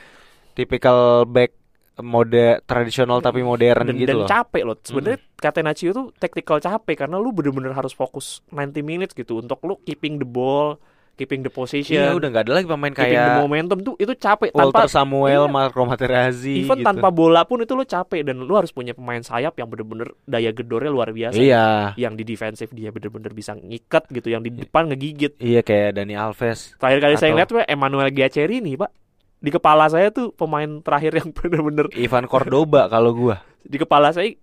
[0.55, 1.57] tipikal back
[1.97, 4.29] mode tradisional tapi modern dan, gitu dan loh.
[4.29, 9.39] capek loh sebenarnya Catenaccio tuh tactical capek karena lu bener-bener harus fokus 90 minutes gitu
[9.39, 10.81] untuk lu keeping the ball
[11.15, 14.11] keeping the position Iya udah nggak ada lagi pemain keeping the kayak momentum tuh itu
[14.15, 15.53] capek Walter tanpa Samuel, iya.
[15.53, 16.83] Marco Materazzi even gitu.
[16.83, 20.51] tanpa bola pun itu lu capek dan lu harus punya pemain sayap yang bener-bener daya
[20.51, 21.95] gedornya luar biasa Iya.
[21.95, 26.19] yang di defensif dia bener-bener bisa ngikat gitu yang di depan ngegigit Iya kayak Dani
[26.19, 26.75] Alves.
[26.75, 28.91] terakhir kali saya Atau- lihat tuh Emmanuel Giaccherini pak
[29.39, 33.39] di kepala saya tuh pemain terakhir yang bener-bener Ivan Cordoba kalau gua.
[33.63, 34.35] di kepala saya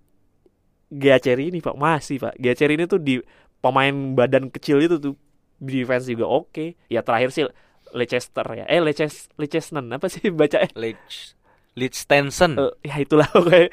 [0.92, 3.16] Giaccherini pak masih pak Giaccherini tuh di
[3.58, 5.16] pemain badan kecil itu tuh
[5.56, 7.44] di defense juga oke ya terakhir sih
[7.92, 11.36] Leicester ya eh Leicester Leicester apa sih baca Lich
[11.72, 12.60] Liechtensen.
[12.60, 13.72] Eh, ya itulah oke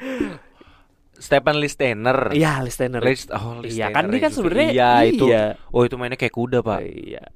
[1.20, 2.32] Stephen Listener.
[2.32, 3.04] Iya, Listener.
[3.04, 5.26] List- oh, Iya Listener kan dia kan sebenarnya Iya, itu.
[5.28, 5.44] iya.
[5.68, 6.80] Oh, itu mainnya kayak kuda, Pak.
[6.80, 7.28] Iya.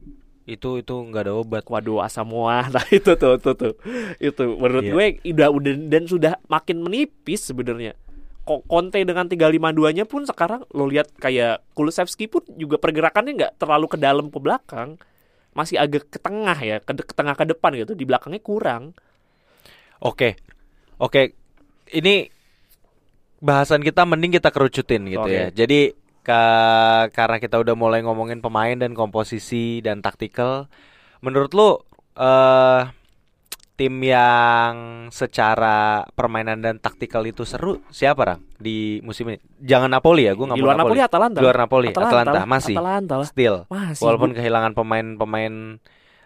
[0.45, 1.69] Itu itu nggak ada obat.
[1.69, 3.73] Waduh Asamoah Nah itu tuh tuh tuh
[4.17, 4.93] Itu menurut Iya.
[4.93, 7.93] gue udah udah dan sudah makin menipis sebenarnya
[8.45, 13.97] Conte dengan 352-nya pun sekarang lo lihat kayak Kulusevski pun juga pergerakannya nggak terlalu ke
[13.97, 15.01] dalam ke belakang
[15.57, 18.93] masih agak ke tengah ya ke, ke tengah ke depan gitu di belakangnya kurang
[20.05, 20.37] Oke.
[21.01, 21.33] Oke.
[21.89, 22.29] Ini
[23.41, 25.33] bahasan kita mending kita kerucutin gitu Oke.
[25.33, 25.47] ya.
[25.49, 30.69] Jadi ka- karena kita udah mulai ngomongin pemain dan komposisi dan taktikal,
[31.25, 31.69] menurut lu
[32.15, 32.81] eh
[33.75, 34.75] tim yang
[35.11, 39.39] secara permainan dan taktikal itu seru siapa Rang di musim ini?
[39.59, 42.47] Jangan Napoli ya, gue nggak di mau luar Napoli Atalanta Di luar Napoli, Atalanta, lah.
[42.47, 43.57] masih Atalanta lah still.
[43.67, 44.37] masih Walaupun Bu.
[44.39, 45.55] kehilangan pemain-pemain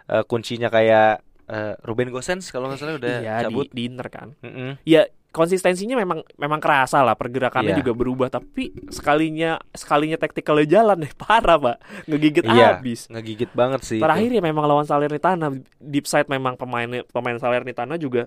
[0.07, 3.65] eh, kuncinya kayak eh, Ruben Gosens kalau nggak salah udah iya di, cabut.
[3.73, 4.77] di Inter kan Mm-mm.
[4.85, 7.79] ya konsistensinya memang memang kerasa lah pergerakannya Iya.
[7.79, 13.81] juga berubah tapi sekalinya sekalinya taktikalnya jalan deh parah pak ngegigit Iya, habis ngegigit banget
[13.83, 13.97] sih.
[13.97, 14.03] itu.
[14.03, 18.25] terakhir ya memang lawan Salernitana deep side memang pemain pemain Salernitana juga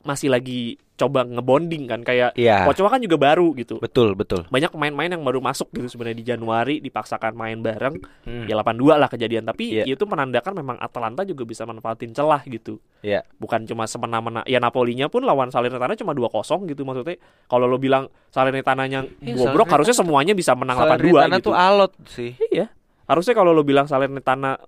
[0.00, 4.44] masih lagi coba ngebonding kan kayak Iya, Ochoa kan juga baru gitu betul betul.
[4.46, 8.44] banyak pemain-pemain yang baru masuk gitu sebenarnya di Januari dipaksakan main bareng Hmm.
[8.44, 9.84] ya 82 lah kejadian tapi Iya.
[9.88, 13.24] itu menandakan memang Atalanta juga bisa manfaatin celah gitu Iya.
[13.34, 16.28] bukan cuma semena-mena ya Napolinya pun lawan Salernitana cuma 2-0
[16.66, 21.34] gitu maksudnya kalau lo bilang Salernitananya Iya, bobrok Salernitana- harusnya semuanya bisa menang 8-2 Salernitana
[21.34, 22.32] gitu tuh alot sih.
[22.50, 22.68] iya
[23.04, 24.60] harusnya kalau lo bilang Salernitana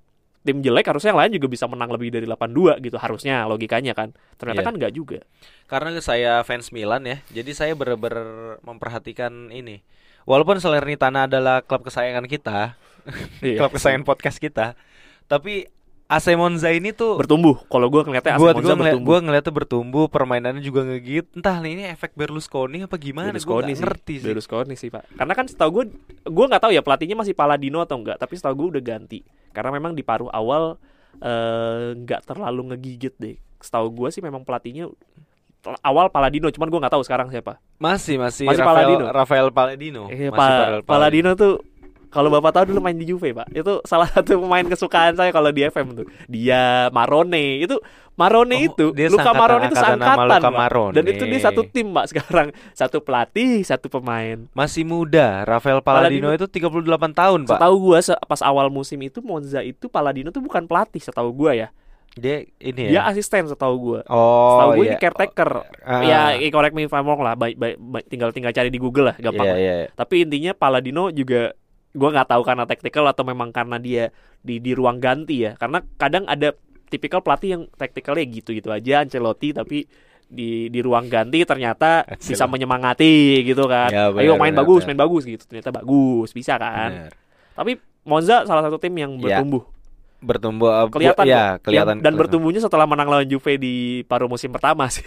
[0.42, 4.10] tim jelek harusnya yang lain juga bisa menang lebih dari 8-2 gitu harusnya logikanya kan
[4.36, 4.66] ternyata Iya.
[4.66, 5.18] kan nggak juga
[5.70, 9.80] Karena saya fans Milan ya, jadi saya bener-bener memperhatikan ini.
[10.28, 12.76] Walaupun Salernitana adalah klub kesayangan kita,
[13.40, 13.56] Iya.
[13.56, 14.76] klub kesayangan podcast kita,
[15.24, 15.64] tapi
[16.12, 19.52] AC Monza ini tuh bertumbuh kalau gue ngeliatnya AC Monza gue ngeliat, bertumbuh gua ngeliatnya
[19.56, 21.32] bertumbuh, permainannya juga ngegit.
[21.32, 23.32] Entah nih ini efek Berlusconi apa gimana?
[23.32, 24.28] Gue Berlusconi nggak ngerti sih.
[24.28, 25.08] Berlusconi sih pak.
[25.16, 25.84] Karena kan setahu gue,
[26.28, 28.20] gue nggak tahu ya pelatihnya masih Paladino atau enggak.
[28.20, 29.24] Tapi setahu gue udah ganti.
[29.52, 30.80] Karena memang di paruh awal
[31.20, 33.36] eh, nggak terlalu ngegigit deh.
[33.60, 34.90] Setahu gue sih memang pelatihnya
[35.80, 37.62] awal Paladino, cuman gue nggak tahu sekarang siapa.
[37.78, 39.04] Masih masih, Masih Rafael, Paladino.
[39.14, 40.02] Rafael Paladino.
[40.10, 40.82] Eh, Masih Pa- Paladino.
[40.82, 41.54] Paladino tuh
[42.12, 43.48] kalau bapak tahu dulu main di Juve pak.
[43.48, 46.06] Itu salah satu pemain kesukaan saya kalau di FM tuh.
[46.28, 47.80] Dia Marone itu
[48.12, 50.50] Marone Oh, itu dia Luka Marone itu seangkatan Luka.
[50.52, 50.92] Marone.
[50.92, 56.28] dan itu dia satu tim pak sekarang satu pelatih satu pemain Masih muda, Rafael Paladino,
[56.28, 56.36] Paladino.
[56.36, 56.76] itu 38
[57.10, 57.56] tahun, Pak.
[57.56, 61.56] Setahu gua se- pas awal musim itu Monza itu Paladino tuh bukan pelatih setahu gua
[61.56, 61.68] ya.
[62.12, 63.08] Dia ini Dia ya.
[63.08, 64.00] asisten setahu gua.
[64.04, 64.90] Oh, setahu gua iya.
[64.92, 65.50] ini caretaker.
[65.80, 66.02] Ah.
[66.04, 67.32] Ya, eh, correct me if I'm wrong lah.
[67.32, 69.48] Baik, baik, baik, tinggal tinggal cari di Google lah, gampang.
[69.48, 69.58] Iya, lah.
[69.58, 69.74] iya.
[69.88, 71.56] Tapi intinya Paladino juga
[71.92, 74.08] gua nggak tahu karena tactical atau memang karena dia
[74.40, 75.56] di di ruang ganti ya.
[75.56, 76.56] Karena kadang ada
[76.88, 79.88] tipikal pelatih yang tacticalnya gitu-gitu aja Ancelotti tapi
[80.32, 82.32] di di ruang ganti ternyata Ancelotti.
[82.32, 83.88] bisa menyemangati gitu kan.
[83.92, 84.88] Ya, Ayo benar, main benar, bagus, benar.
[84.92, 85.44] main bagus gitu.
[85.48, 86.90] Ternyata bagus, bisa kan.
[87.08, 87.12] Bener.
[87.52, 89.40] Tapi Monza salah satu tim yang Ya,
[90.22, 90.70] bertumbuh.
[90.70, 91.66] Uh, kelihatan ya, kok.
[91.66, 91.98] kelihatan.
[91.98, 95.04] Dan bertumbuhnya setelah menang lawan Juve di paruh musim pertama sih.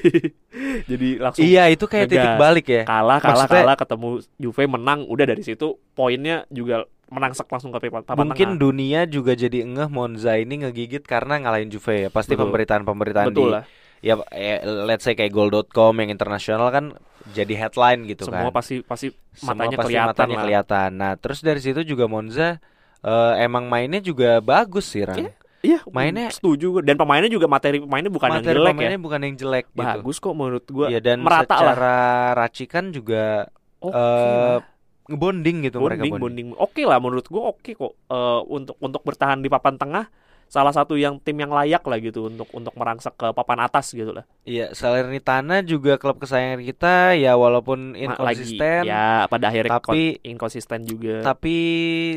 [0.86, 2.84] Jadi langsung Iya, itu kayak titik balik ya.
[2.84, 7.70] kalah kalah Maksudnya- kalah ketemu Juve menang udah dari situ poinnya juga menang sek langsung
[7.70, 8.60] ke papan Mungkin tengah.
[8.60, 12.10] dunia juga jadi ngeh Monza ini ngegigit karena ngalahin Juve ya.
[12.10, 12.50] Pasti Betul.
[12.50, 13.66] pemberitaan-pemberitaan di betul lah
[13.98, 16.94] ya eh, let's say kayak goal.com yang internasional kan
[17.28, 18.62] jadi headline gitu semua kan.
[18.62, 20.44] pasti pasti Semua matanya pasti kelihatan matanya lah.
[20.44, 20.90] kelihatan.
[20.94, 22.62] Nah, terus dari situ juga Monza
[23.06, 25.18] eh, emang mainnya juga bagus sih, Ran.
[25.20, 28.74] Iya, Iya, Mainnya- setuju dan pemainnya juga materi pemainnya bukan yang Materi jelek ya.
[28.76, 29.82] pemainnya bukan yang jelek gitu.
[29.82, 30.88] Bagus kok menurut gua.
[30.88, 31.74] Iya dan merata lah.
[31.74, 31.96] secara
[32.36, 34.62] racikan juga Oke eh, lah.
[35.08, 36.48] ngebonding gitu mereka bonding bonding.
[36.54, 36.62] bonding.
[36.62, 40.06] Oke lah menurut gua oke kok Eh, untuk untuk bertahan di papan tengah
[40.48, 44.10] salah satu yang tim yang layak lah gitu untuk untuk merangsek ke papan atas gitu
[44.10, 44.24] lah.
[44.42, 50.24] Iya, Salernitana juga klub kesayangan kita ya walaupun inkonsisten lagi, ya pada akhirnya tapi- kon-
[50.24, 51.16] inkonsisten juga.
[51.22, 51.56] tapi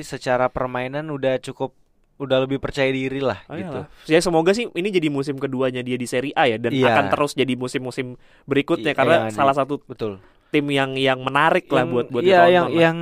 [0.01, 1.75] secara permainan udah cukup
[2.19, 3.79] udah lebih percaya diri lah Oh, gitu.
[3.79, 3.87] iyalah.
[4.05, 6.91] Ya semoga sih ini jadi musim keduanya dia di Serie A ya dan Iya.
[6.91, 10.19] akan terus jadi musim-musim berikutnya I- karena yang di- salah satu Betul.
[10.49, 12.75] tim yang yang menarik lah Yang- buat buat Iya, yang lah.
[12.77, 12.97] yang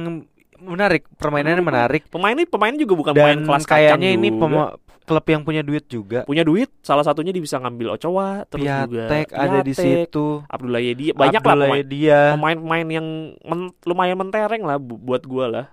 [0.58, 4.72] menarik, permainannya gua menarik Pemainnya pemainnya juga bukan pemain dan kelas kacang kayaknya ini pema-
[5.06, 6.22] klub yang punya duit juga.
[6.22, 10.26] punya duit salah satunya dia bisa ngambil Ochoa terus juga Piatek ada di Piatek, situ.
[10.44, 12.20] Abdullah Yedi banyak lah Abdullah pemain dia.
[12.34, 13.06] pemain-pemain yang
[13.40, 15.66] men- lumayan mentereng lah bu- buat gua lah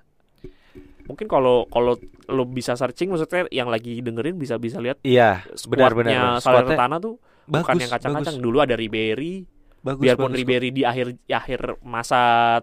[1.04, 6.40] mungkin kalau kalau lo bisa searching maksudnya yang lagi dengerin bisa bisa lihat Iya, benar-benar.
[6.40, 8.46] Salernitana tuh bukan bagus, yang kacang-kacang bagus.
[8.46, 9.44] dulu ada Ribery
[9.84, 10.40] Bagus, biarpun bagus.
[10.40, 12.22] Ribery di akhir akhir masa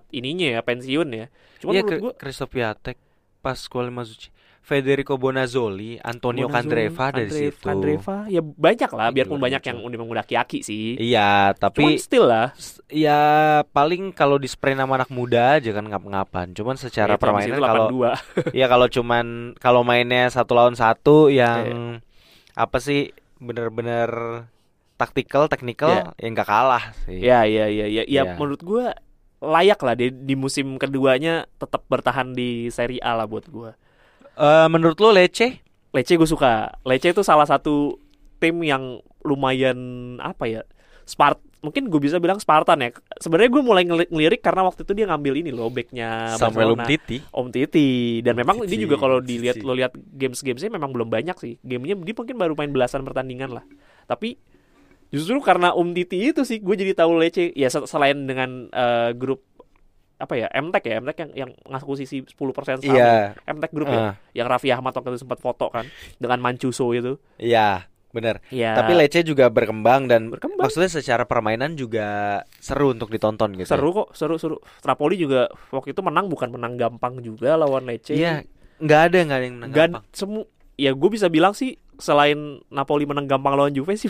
[0.08, 1.26] ininya ya pensiun ya
[1.60, 2.96] cuma Iya, menurut gua Christoph Piatek
[3.40, 4.32] pas Kuali Mazuchi.
[4.60, 7.64] Federico Bonazzoli, Antonio Bonazzoli, Candreva dari situ.
[7.64, 10.94] Candreva, ya banyak lah, Ih, biarpun gila, banyak yang udah udah aki-aki sih.
[10.94, 12.54] Iya, Cuman tapi still lah.
[12.86, 13.18] ya
[13.66, 16.54] paling kalau di spray nama anak muda aja kan ngap-ngapan.
[16.54, 18.54] Cuman secara Ya, permainan kalau 82.
[18.60, 19.26] ya kalau cuman
[19.58, 21.98] kalau mainnya satu lawan satu yang
[22.54, 24.08] apa sih bener-bener
[24.94, 27.18] taktikal, teknikal ya nggak kalah sih.
[27.18, 28.36] Ya, ya, ya, ya, ya, Iya.
[28.36, 28.92] menurut gua
[29.40, 33.72] layak lah di, di musim keduanya tetap bertahan di Serie A lah buat gua.
[34.40, 35.60] Eh, menurut lo Lecce?
[35.92, 36.72] Lecce gue suka.
[36.82, 38.00] Lecce itu salah satu
[38.40, 39.76] tim yang lumayan
[40.16, 40.62] apa ya?
[41.04, 42.88] Spart mungkin gue bisa bilang Spartan ya.
[43.20, 46.84] Sebenarnya gue mulai ngeli- ngelirik karena waktu itu dia ngambil ini loh backnya Samuel Barcelona.
[46.88, 47.16] Umtiti.
[47.28, 47.88] Om Titi
[48.24, 49.66] dan memang Titi, dia juga kalau dilihat Titi.
[49.66, 53.52] lo lihat games gamesnya memang belum banyak sih gamenya dia mungkin baru main belasan pertandingan
[53.52, 53.64] lah
[54.06, 54.40] tapi
[55.10, 59.12] justru karena Om Titi itu sih gue jadi tahu Lecce ya se- selain dengan eh,
[59.12, 59.44] grup
[60.20, 62.36] apa ya MTEK ya MTEK yang yang ngakuisisi 10%
[62.78, 63.32] saham Iya.
[63.42, 67.16] MTEK grup ya Ah, yang Raffi Ahmad waktu itu sempat foto kan dengan Mancuso itu
[67.34, 68.44] Iya, bener.
[68.48, 70.60] ya Tapi Lecce juga berkembang dan Berkembang.
[70.62, 72.06] maksudnya secara permainan juga
[72.54, 73.64] seru untuk ditonton gitu.
[73.66, 78.12] seru kok seru seru Trapoli juga waktu itu menang bukan menang gampang juga lawan Lecce
[78.12, 78.44] Iya,
[78.76, 80.04] nggak ada nggak ada yang menang gampang.
[80.10, 80.40] semu
[80.76, 84.08] ya gue bisa bilang sih selain Napoli menang gampang lawan Juve sih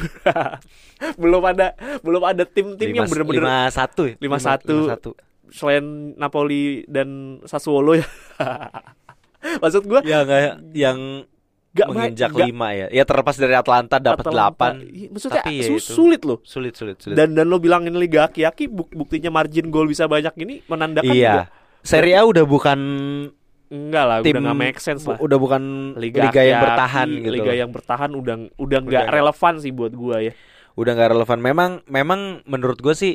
[1.22, 4.14] belum ada belum ada tim-tim yang lima satu ya?
[4.16, 4.46] Lima Lima-
[4.88, 5.10] satu.
[5.50, 5.84] Selain
[6.14, 7.08] Napoli dan
[7.44, 8.06] Sassuolo ya
[9.62, 10.40] maksud gue Ya nggak
[10.72, 10.98] yang
[11.70, 12.86] gak menginjak gak- lima ya.
[12.90, 14.82] Ya terlepas dari Atlanta dapat delapan.
[14.82, 15.78] Maksudnya tapi ya itu.
[15.80, 17.14] sulit loh Sulit sulit sulit.
[17.14, 21.14] dan dan lo bilangin liga aki-aki buk- buktinya margin gol bisa banyak ini menandakan juga
[21.14, 21.46] iya.
[21.80, 22.78] Serie A udah bukan
[23.70, 25.62] enggak lah tim udah nggak make sense lah udah bukan
[25.94, 27.30] liga, liga, yang bertahan gitu.
[27.30, 30.34] liga yang bertahan udah udah nggak relevan sih buat gua ya
[30.70, 31.38] Udah nggak relevan.
[31.38, 33.12] Memang memang menurut gue sih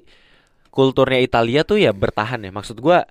[0.76, 2.52] kulturnya Italia tuh ya bertahan ya.
[2.52, 3.08] Maksud gua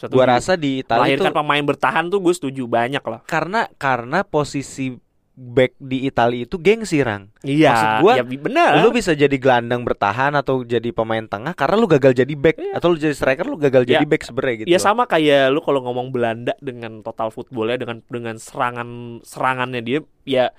[0.00, 0.16] Setuju.
[0.16, 4.24] gua rasa di Italia melahirkan tuh pemain bertahan tuh gue setuju banyak lah karena karena
[4.24, 4.96] posisi
[5.32, 7.30] back di Italia itu gengsi rang.
[7.40, 11.76] iya Maksud gua, ya benar Lu bisa jadi gelandang bertahan atau jadi pemain tengah karena
[11.76, 12.76] lu gagal jadi back Iya.
[12.76, 13.96] atau lu jadi striker lu gagal Ya.
[13.96, 14.68] jadi back sebenarnya gitu.
[14.68, 14.84] Ya loh.
[14.84, 18.88] sama kayak lu kalau ngomong Belanda dengan total footballnya dengan dengan serangan
[19.22, 20.50] serangannya dia ya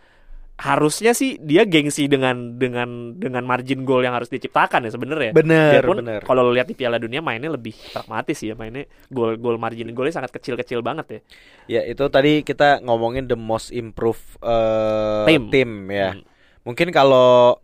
[0.54, 5.32] harusnya sih dia gengsi dengan dengan dengan margin gol yang harus diciptakan ya sebenarnya.
[5.34, 6.22] Bener Biarpun bener.
[6.22, 10.22] kalau lu lihat di Piala Dunia mainnya lebih pragmatis ya mainnya gol gol margin golnya
[10.22, 11.20] sangat kecil-kecil banget ya.
[11.66, 15.50] Ya itu tadi kita ngomongin the most improve eh, Tim.
[15.50, 16.14] tim ya.
[16.14, 16.24] Hmm.
[16.70, 17.58] Mungkin kalau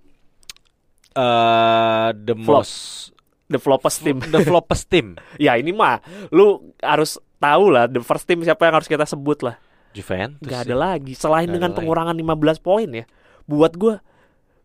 [1.14, 2.66] eh the Flop.
[2.66, 3.14] most
[3.50, 4.22] The flopest team.
[4.34, 5.98] the flopest team ya ini mah
[6.30, 9.58] lu harus tahu lah the first team siapa yang harus kita sebut lah.
[9.92, 10.44] Juventus.
[10.44, 10.68] Gak sih.
[10.68, 11.80] ada lagi selain Nggak dengan ada lagi.
[11.82, 13.06] pengurangan 15 poin ya.
[13.44, 13.96] Buat gua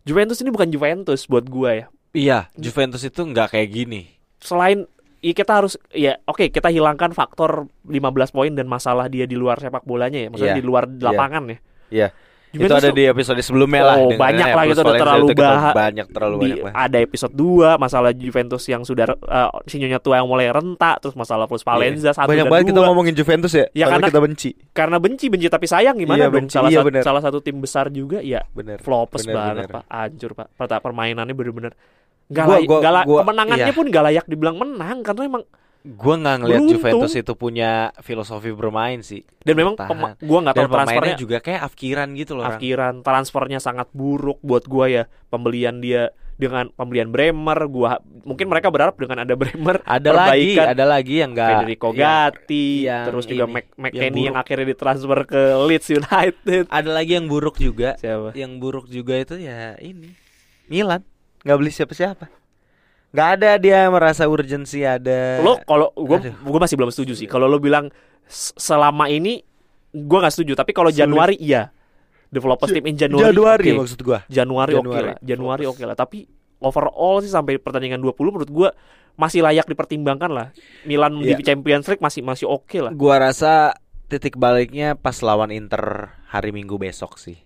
[0.03, 1.87] Juventus ini bukan Juventus buat gua ya.
[2.13, 4.03] Iya, Juventus itu nggak kayak gini.
[4.39, 4.85] selain
[5.19, 7.97] ya kita harus ya oke kita hilangkan faktor 15
[8.29, 11.59] poin dan masalah dia di luar sepak bolanya ya maksudnya Iya, di luar lapangan ya
[11.89, 12.09] Iya.
[12.55, 13.97] Juventus itu ada tuh di episode sebelumnya lah.
[13.99, 16.63] Oh, banyak ya, lah, gitu, udah terlalu itu kita bah- banyak terlalu di, banyak.
[16.63, 16.77] banget.
[16.81, 21.45] ada episode 2 masalah Juventus yang sudah uh, sinyonya tua yang mulai rentak terus masalah
[21.45, 22.31] plus Valencia satu Iya.
[22.31, 22.87] banyak dan banget kita dua.
[22.89, 23.67] ngomongin Juventus ya.
[23.75, 24.51] Ya, karena- kita benci.
[24.71, 27.03] karena benci benci tapi sayang gimana Iya, dong benci, salah iya, satu bener.
[27.03, 28.79] salah satu tim besar juga ya Bener.
[28.79, 29.75] flopes bener, banget bener.
[29.75, 31.75] pak hancur pak Perta- permainannya bener-bener
[32.27, 33.77] Gak Gua- layak, gua- gak la- gua- kemenangannya iya.
[33.77, 35.45] pun gak layak dibilang menang karena emang
[35.85, 36.81] Gua nggak ngeliat Beruntung.
[36.81, 37.71] Juventus itu punya
[38.01, 39.21] filosofi bermain sih.
[39.45, 42.49] dan memang pema- gua nggak Dan tahu transfernya juga kayak afkiran gitu loh.
[42.49, 48.67] Afkiran transfernya sangat buruk buat gua ya pembelian dia dengan pembelian Bremer gua mungkin mereka
[48.67, 53.45] berharap dengan ada Bremer Ada lagi, ada lagi yang enggak Federico Gatti yang terus juga
[53.45, 54.43] ini, yang McKennie yang, buruk.
[54.43, 57.95] akhirnya ditransfer ke Leeds United Ada lagi yang buruk juga.
[57.95, 60.11] siapa Yang buruk juga itu ya ini.
[60.67, 61.05] Milan
[61.45, 62.27] nggak beli siapa-siapa.
[63.15, 65.39] Nggak ada dia merasa urgensi ada.
[65.39, 66.35] lo kalau Aduh.
[66.43, 67.89] gua masih belum setuju sih kalau lo bilang
[68.29, 69.47] selama ini
[69.89, 70.91] gua nggak setuju tapi kalau.
[70.91, 71.71] Januari iya
[72.27, 73.79] developers team in Januari Januari oke.
[73.81, 74.19] maksud gua.
[74.27, 75.07] Januari oke Januari.
[75.07, 76.27] lah Januari oke lah tapi
[76.59, 78.69] overall sih sampai pertandingan 20 menurut gua
[79.15, 80.49] masih layak dipertimbangkan lah
[80.83, 81.47] Milan di Iya.
[81.47, 86.75] Champions League masih masih oke lah Gua rasa titik baliknya pas lawan Inter hari Minggu
[86.75, 87.39] besok sih.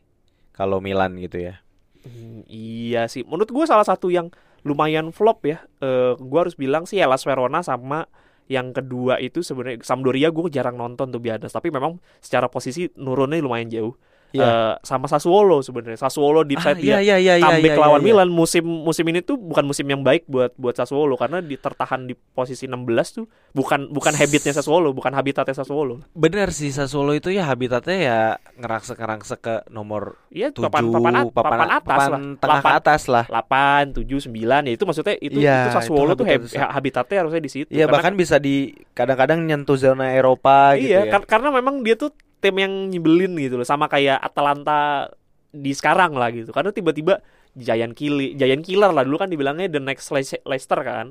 [0.51, 1.61] Kalau Milan gitu ya.
[2.01, 4.33] Hmm, iya sih menurut gua salah satu yang
[4.69, 5.65] lumayan flop ya.
[5.81, 8.05] Eh gua harus bilang sih Hellas Verona sama
[8.49, 13.45] yang kedua itu sebenarnya Sampdoria gue jarang nonton tuh biasa tapi memang secara posisi nurunnya
[13.45, 13.93] lumayan jauh
[14.31, 14.45] Iya.
[14.45, 17.99] Eh, sama Sassuolo sebenarnya Sassuolo deep Ah, side dia iya, iya, iya, comeback iya, lawan
[17.99, 18.07] iya.
[18.07, 22.05] Milan musim musim ini tuh bukan musim yang baik buat buat Sassuolo karena di tertahan
[22.05, 27.29] di posisi 16 tuh bukan bukan habitnya Sassuolo bukan habitatnya Sassuolo Bener sih Sassuolo itu
[27.29, 28.19] ya habitatnya ya
[28.55, 33.03] ngerangsek-ngerangsek ke nomor Iya 7 papan papan, at- papan atas papan lah tengah ke atas
[33.09, 33.25] lah.
[33.27, 34.29] 8, 7, 9
[34.63, 37.71] ya itu maksudnya itu Iya, itu Sassuolo itu tuh hab- habitat- habitatnya harusnya di situ
[37.71, 38.57] Iya Karena bahkan bisa di
[38.93, 41.13] kadang-kadang nyentuh zona Eropa gitu iya ya.
[41.15, 45.11] kar- karena memang dia tuh tim yang nyebelin gitu loh sama kayak Atalanta
[45.49, 47.19] di sekarang lah gitu karena tiba-tiba
[47.53, 51.11] Giant Killer Giant Killer lah dulu kan dibilangnya the next Le- Leicester kan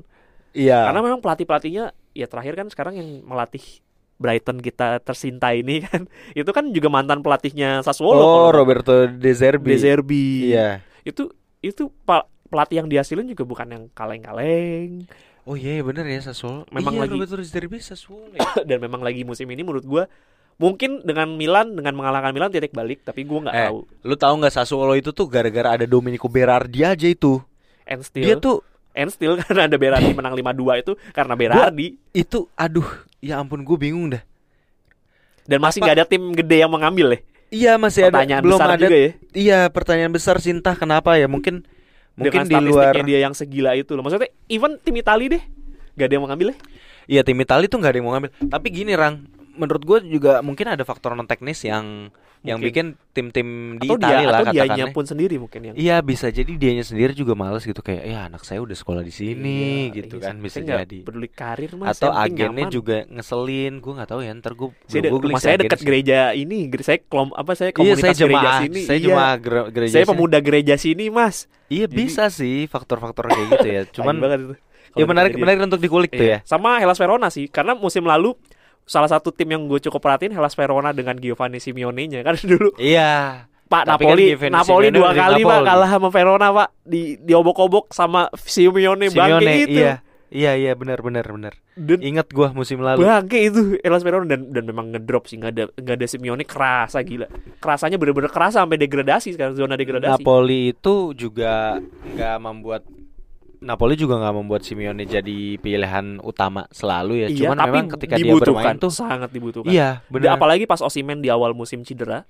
[0.50, 0.88] Iya.
[0.88, 3.60] karena memang pelatih pelatihnya ya terakhir kan sekarang yang melatih
[4.16, 9.68] Brighton kita tercinta ini kan itu kan juga mantan pelatihnya Sassuolo Oh, Roberto De Zerbi.
[9.68, 10.80] De Zerbi Iya.
[11.04, 11.28] itu
[11.60, 11.92] itu
[12.48, 15.04] pelatih yang dihasilin juga bukan yang kaleng-kaleng
[15.44, 16.68] Oh iya bener ya Sassuolo.
[16.68, 18.40] Memang iya, lagi- Roberto De Zerbi Sassuolo ya.
[18.68, 20.04] dan memang lagi musim ini menurut gua
[20.58, 24.34] mungkin dengan Milan dengan mengalahkan Milan titik balik tapi gua nggak Eh, tahu Lu tahu
[24.36, 27.38] nggak Sassuolo itu tuh gara-gara ada Domenico Berardi aja itu.
[27.84, 28.60] and still Dia tuh
[28.92, 32.84] and still karena ada Berardi menang 5-2 itu karena Berardi itu aduh,
[33.16, 34.22] ya ampun gue bingung dah.
[35.44, 38.68] dan masih nggak ada tim gede yang mengambil ya Iya masih ada pertanyaan belum besar
[38.68, 38.82] ada.
[38.82, 41.64] juga ya Iya pertanyaan besar sih entah kenapa ya mungkin
[42.12, 45.42] mungkin dengan di luar dia yang segila itu loh maksudnya even tim Itali deh
[45.94, 46.56] gak ada yang mengambil ya
[47.08, 48.30] Iya tim Itali tuh nggak ada yang mau ngambil.
[48.44, 49.24] Tapi gini Rang,
[49.58, 52.70] menurut gue juga mungkin ada faktor non teknis yang yang Mungkin.
[52.70, 54.94] bikin tim-tim di atau Itali dia lah atau dianya katakannya.
[54.94, 58.40] pun sendiri mungkin yang Iya bisa jadi dianya sendiri juga males gitu kayak ya anak
[58.40, 60.98] saya udah sekolah di sini Iya, gitu iya, kan saya bisa jadi.
[61.02, 62.70] peduli karir mas Atau yang agennya nyaman.
[62.70, 66.58] juga ngeselin, gue nggak tahu ya ntar gue saya de- rumah saya dekat gereja ini
[66.78, 69.04] saya kelom apa saya Iya komunitas saya gereja jemaah, sini saya iya.
[69.04, 69.34] jemaah
[69.68, 69.92] gereja.
[69.92, 73.82] saya pemuda gereja sini mas Iya Jadi- bisa sih faktor-faktor kayak gitu ya.
[73.98, 74.14] Cuman
[74.94, 76.38] ya menarik menarik untuk dikulik tuh Iya.
[76.38, 76.46] ya.
[76.46, 78.38] Sama Hellas Verona sih, karena musim lalu
[78.88, 83.44] salah satu tim yang gue cukup perhatiin Hellas Verona dengan Giovanni Simeone-nya kan dulu Iya.
[83.68, 85.68] Pak Tapi kan Napoli Giovanni Napoli dua kali Pak Napoli.
[85.68, 89.80] kalah sama Verona Pak di diobok-obok sama Simeone, bangke Simeone, itu.
[89.84, 89.94] Iya.
[90.28, 91.56] Iya iya benar benar benar.
[91.72, 93.00] Dan Ingat gua musim lalu.
[93.00, 97.00] bangke itu Hellas Verona dan dan memang ngedrop sih nggak ada nggak ada Simeone kerasa
[97.00, 97.28] gila.
[97.56, 100.20] Kerasanya bener-bener kerasa sampai degradasi sekarang zona degradasi.
[100.20, 101.80] Napoli itu juga
[102.12, 102.84] nggak membuat
[103.60, 107.28] Napoli juga nggak membuat Simeone jadi pilihan utama selalu ya.
[107.28, 109.68] iya, Cuman tapi memang ketika dia dibutuhkan, bermain tuh sangat dibutuhkan.
[109.68, 110.34] iya benar.
[110.34, 112.22] Apalagi pas Osimen di awal musim cedera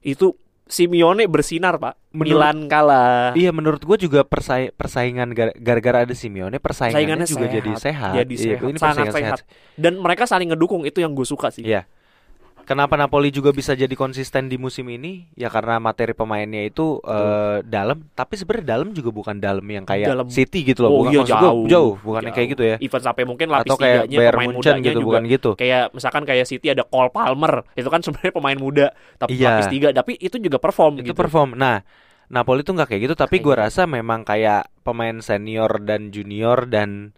[0.00, 0.32] itu
[0.64, 1.98] Simeone bersinar pak.
[2.10, 3.34] Menurut- Milan kalah.
[3.34, 7.56] Iya menurut gua juga persai- persaingan gar- gara-gara ada Simeone persaingannya Persaingannya juga sehat.
[7.56, 8.12] jadi sehat.
[8.14, 9.40] Jadi Iya, sehat, ini sangat persaingan sehat.
[9.74, 11.66] Dan mereka saling ngedukung itu yang gue suka sih.
[11.66, 11.90] Iya.
[12.70, 15.26] Kenapa Napoli juga bisa jadi konsisten di musim ini?
[15.34, 20.06] Ya karena materi pemainnya itu eh, dalam, tapi sebenarnya dalam juga bukan dalam yang kayak
[20.06, 20.30] Dalam.
[20.30, 20.94] City gitu loh.
[20.94, 21.64] Oh bukan iya maksud gua jauh.
[21.66, 22.76] jauh, bukan yang kayak gitu ya.
[22.78, 25.06] Even sampai mungkin lapis Atau kayak tiganya Bayern pemain Munchen mudanya gitu, juga.
[25.10, 25.50] bukan gitu.
[25.58, 28.86] Kayak misalkan kayak City ada Cole Palmer, itu kan sebenarnya pemain muda
[29.18, 29.46] tapi Iya.
[29.50, 31.18] lapis tiga, tapi itu juga perform Itu gitu.
[31.18, 31.58] perform.
[31.58, 31.82] Nah,
[32.30, 33.62] Napoli tuh nggak kayak gitu, tapi gua gitu.
[33.66, 37.10] rasa memang kayak pemain senior dan junior dan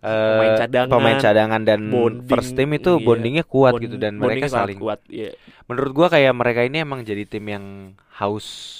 [0.00, 3.02] eh, Pemain cadangan, pemain cadangan dan bonding, first team itu iya.
[3.02, 4.76] bondingnya kuat Bond- gitu dan mereka saling.
[4.76, 5.00] kuat.
[5.06, 5.36] Iya.
[5.64, 7.64] Menurut gua kayak mereka ini emang jadi tim yang
[8.14, 8.78] haus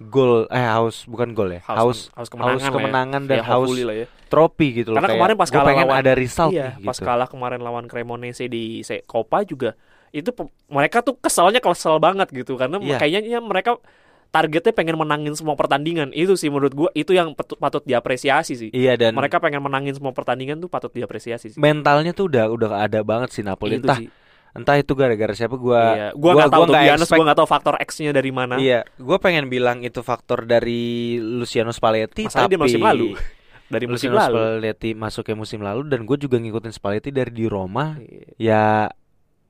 [0.00, 2.70] gol eh haus bukan gol ya haus haus kemenangan, haus ya.
[2.70, 4.06] kemenangan dan Ya, haus hopefully lah ya.
[4.28, 6.94] trofi gitu loh Karena kayak kemarin pas kalah pengen lawan- ada result iya, nih pas
[6.94, 7.02] gitu.
[7.04, 8.64] kalah kemarin lawan Cremonese di
[9.04, 9.74] Copa juga
[10.10, 10.30] itu
[10.68, 12.96] mereka tuh keselnya kesel banget gitu karena Iya.
[12.96, 13.74] kayaknya mereka
[14.28, 16.12] targetnya pengen menangin semua pertandingan.
[16.12, 18.70] Itu sih menurut gua itu yang patut diapresiasi sih.
[18.70, 21.58] Iya dan mereka pengen menangin semua pertandingan tuh patut diapresiasi sih.
[21.60, 23.80] Mentalnya tuh udah udah ada banget sih Napoli.
[23.80, 24.08] Itu entah sih.
[24.56, 26.08] entah itu gara-gara siapa gua iya.
[26.16, 28.54] gua nggak tahu nggak Giannis gua nggak tahu faktor X-nya dari mana.
[28.60, 33.08] Iya, gua pengen bilang itu faktor dari Luciano Spalletti Masalahnya tapi dia musim lalu.
[33.68, 34.32] Dari musim Luciano lalu.
[34.32, 38.00] Spalletti masuknya musim lalu dan gue juga ngikutin Spalletti dari di Roma.
[38.00, 38.24] Iya.
[38.40, 38.64] ya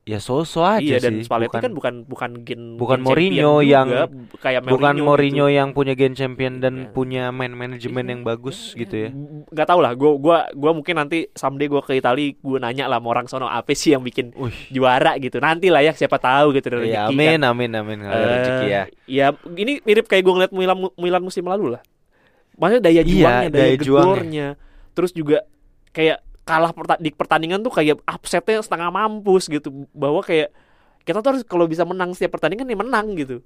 [0.08, 3.36] ya so-so aja Iya dan sih Spalletti bukan, kan bukan bukan gen bukan gen Mourinho
[3.54, 4.04] champion yang- juga,
[4.38, 5.54] kayak bukan Mourinho Mourinho gitu.
[5.54, 6.88] yang punya gen champion dan Iya.
[6.90, 9.10] punya main manajemen yang bagus gitu ya
[9.46, 12.96] nggak tahu lah gue gua gua mungkin nanti someday gue ke Itali gue nanya lah
[12.96, 16.50] sama orang sono apa sih yang bikin Wih, juara gitu nanti lah ya siapa tahu
[16.52, 17.40] gitu dari ya, rezeki amin kan.
[17.46, 21.20] amin amin kalau ada Eh, rezeki ya ya ini mirip kayak gue ngeliat Milan Milan
[21.20, 21.82] musim lalu lah
[22.54, 24.48] maksudnya daya Iya, juangnya daya, daya juangnya.
[24.90, 25.44] terus juga
[25.90, 29.84] kayak kalah di pertandingan tuh kayak upsetnya setengah mampus gitu.
[29.92, 30.48] Bahwa kayak
[31.04, 33.44] kita tuh harus kalau bisa menang setiap pertandingan ya menang gitu.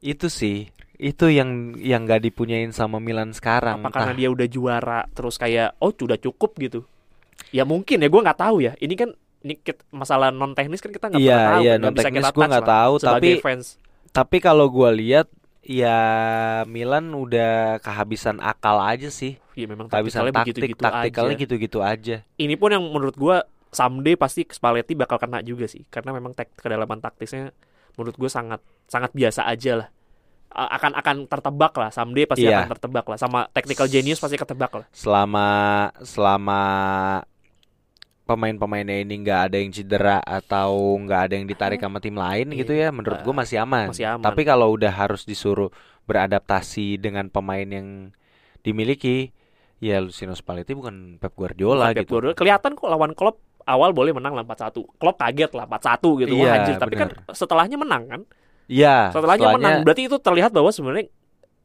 [0.00, 5.00] Itu sih itu yang yang gak dipunyain sama Milan sekarang apa karena dia udah juara
[5.10, 6.80] terus kayak oh sudah cukup gitu.
[7.50, 8.72] Ya mungkin ya gue nggak tahu ya.
[8.78, 9.10] Ini kan
[9.42, 12.38] ini kit- masalah non teknis kan kita nggak Iya, pernah tahu bisa non-teknis kita gua
[12.38, 13.66] touch nggak tahu, tapi- fans.
[14.14, 15.26] tapi kalau gua lihat
[15.62, 15.98] ya
[16.64, 21.42] Milan udah kehabisan akal aja sih Iya memang kehabisan taktikalnya taktik begitu-gitu taktikalnya aja.
[21.42, 23.36] gitu-gitu aja Ini pun yang menurut gua
[23.68, 27.54] someday pasti Spalletti bakal kena juga sih karena memang tek kedalaman taktisnya
[27.94, 29.88] menurut gua sangat sangat biasa aja lah.
[30.52, 32.60] Akan akan tertebak lah someday pasti Iya.
[32.60, 34.86] akan tertebak lah sama technical genius pasti ketebak lah.
[34.90, 35.48] selama
[36.02, 36.60] selama
[38.22, 42.58] pemain-pemainnya ini nggak ada yang cedera atau nggak ada yang ditarik sama tim lain Iya.
[42.62, 43.90] gitu ya menurut gue masih aman.
[43.90, 44.22] Masih aman.
[44.22, 45.68] Tapi kalau udah harus disuruh
[46.06, 48.14] beradaptasi dengan pemain yang
[48.62, 49.34] dimiliki
[49.82, 52.12] ya Luciano Spalletti bukan Pep Guardiola Bukan Pep gitu.
[52.14, 52.34] Guardiola.
[52.38, 54.98] Kelihatan kok lawan Klopp awal boleh menang lah 4-1.
[54.98, 56.34] Klopp kaget lah 4-1 gitu.
[56.38, 58.20] Wah, Iya, anjir, tapi kan setelahnya menang kan?
[58.70, 59.10] Iya.
[59.10, 59.82] Setelahnya menang.
[59.82, 61.10] Berarti itu terlihat bahwa sebenarnya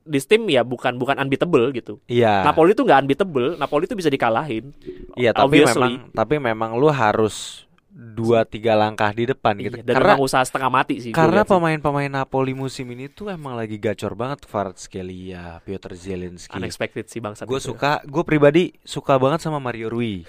[0.08, 2.00] di tim ya bukan bukan unbeatable gitu.
[2.08, 2.48] Iya.
[2.48, 4.72] Napoli itu nggak unbeatable, Napoli itu bisa dikalahin.
[5.20, 5.76] Iya, tapi Obviously.
[5.78, 9.82] memang tapi memang lu harus dua tiga langkah di depan gitu.
[9.82, 11.10] Iya, dan karena usaha setengah mati sih.
[11.10, 16.54] karena pemain-pemain Napoli musim ini tuh emang lagi gacor banget Kvaratskhelia, Piotr Zielinski.
[16.54, 17.50] unexpected sih bangsa.
[17.50, 20.22] Gue suka, gue pribadi suka banget sama Mario Rui.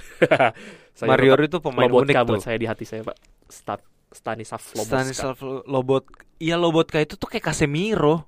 [1.12, 2.29] Mario Rui itu pemain unik Lobotka tuh.
[2.33, 3.16] buat saya di hati saya, Pak.
[3.53, 4.89] Stat Stanislav Lobotka.
[4.89, 5.37] Stanislav
[5.68, 6.05] Lobot,
[6.41, 8.24] iya Lobotka itu tuh kayak Casemiro.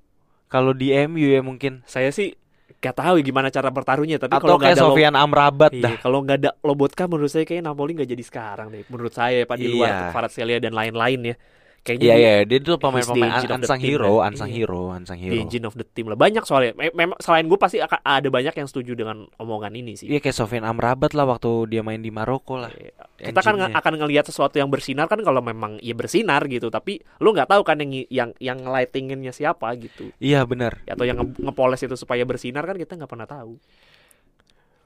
[0.51, 1.86] Kalau di MU ya mungkin.
[1.86, 2.34] Saya sih
[2.80, 5.96] gak tahu ya gimana cara bertaruhnya, tapi kalau nggak kayak ada Sofian Amrabat Iya, dah.
[6.01, 8.82] kalau nggak ada Lobotka menurut saya kayak Napoli nggak jadi sekarang deh.
[8.88, 9.74] Menurut saya Pak di Iya.
[9.76, 11.36] luar Kvaratskhelia dan lain-lain ya.
[11.81, 14.31] Kayaknya Iya dia iya, dia tuh pemain-pemain the the unsung hero, kan?
[14.31, 14.57] unsung Iya.
[14.61, 15.35] hero, unsung the hero.
[15.35, 16.14] engine of the team lah.
[16.14, 16.76] Banyak soalnya.
[16.76, 20.05] Me- Memang selain gue pasti akan ada banyak yang setuju dengan omongan ini sih.
[20.07, 22.68] Iya kayak Sofian Amrabat lah waktu dia main di Maroko lah.
[22.70, 22.93] Iya.
[23.26, 27.01] Kita kan nge- akan ngelihat sesuatu yang bersinar kan kalau memang ya bersinar gitu, tapi
[27.16, 30.12] lu nggak tahu kan yang yang yang lightinginnya siapa gitu.
[30.16, 30.85] Iya benar.
[30.85, 33.57] Atau yang nge- ngepoles itu supaya bersinar kan kita nggak pernah tahu.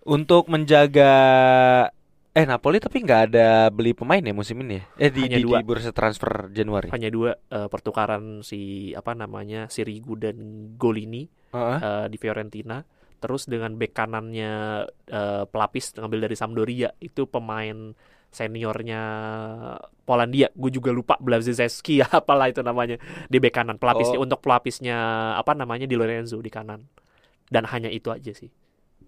[0.04, 1.12] Untuk menjaga
[2.34, 4.84] eh Napoli tapi nggak ada beli pemain ya musim ini ya?
[4.98, 5.62] Eh di, Hanya di, dua.
[5.62, 6.90] di bursa transfer Januari.
[6.90, 10.34] Hanya dua eh, pertukaran si apa namanya Sirigu dan
[10.74, 11.78] Golini Heeh.
[11.78, 12.82] eh, di Fiorentina.
[13.22, 14.52] Terus dengan bek kanannya
[15.06, 17.94] eh, pelapis ngambil dari Sampdoria itu pemain
[18.34, 19.02] seniornya
[20.02, 20.50] Polandia.
[20.52, 22.98] Gue juga lupa Blazzeski apalah itu namanya
[23.30, 24.26] di bek kanan pelapisnya Oh.
[24.26, 24.96] untuk pelapisnya
[25.38, 26.82] apa namanya di Lorenzo di kanan.
[27.46, 28.50] Dan hanya itu aja sih.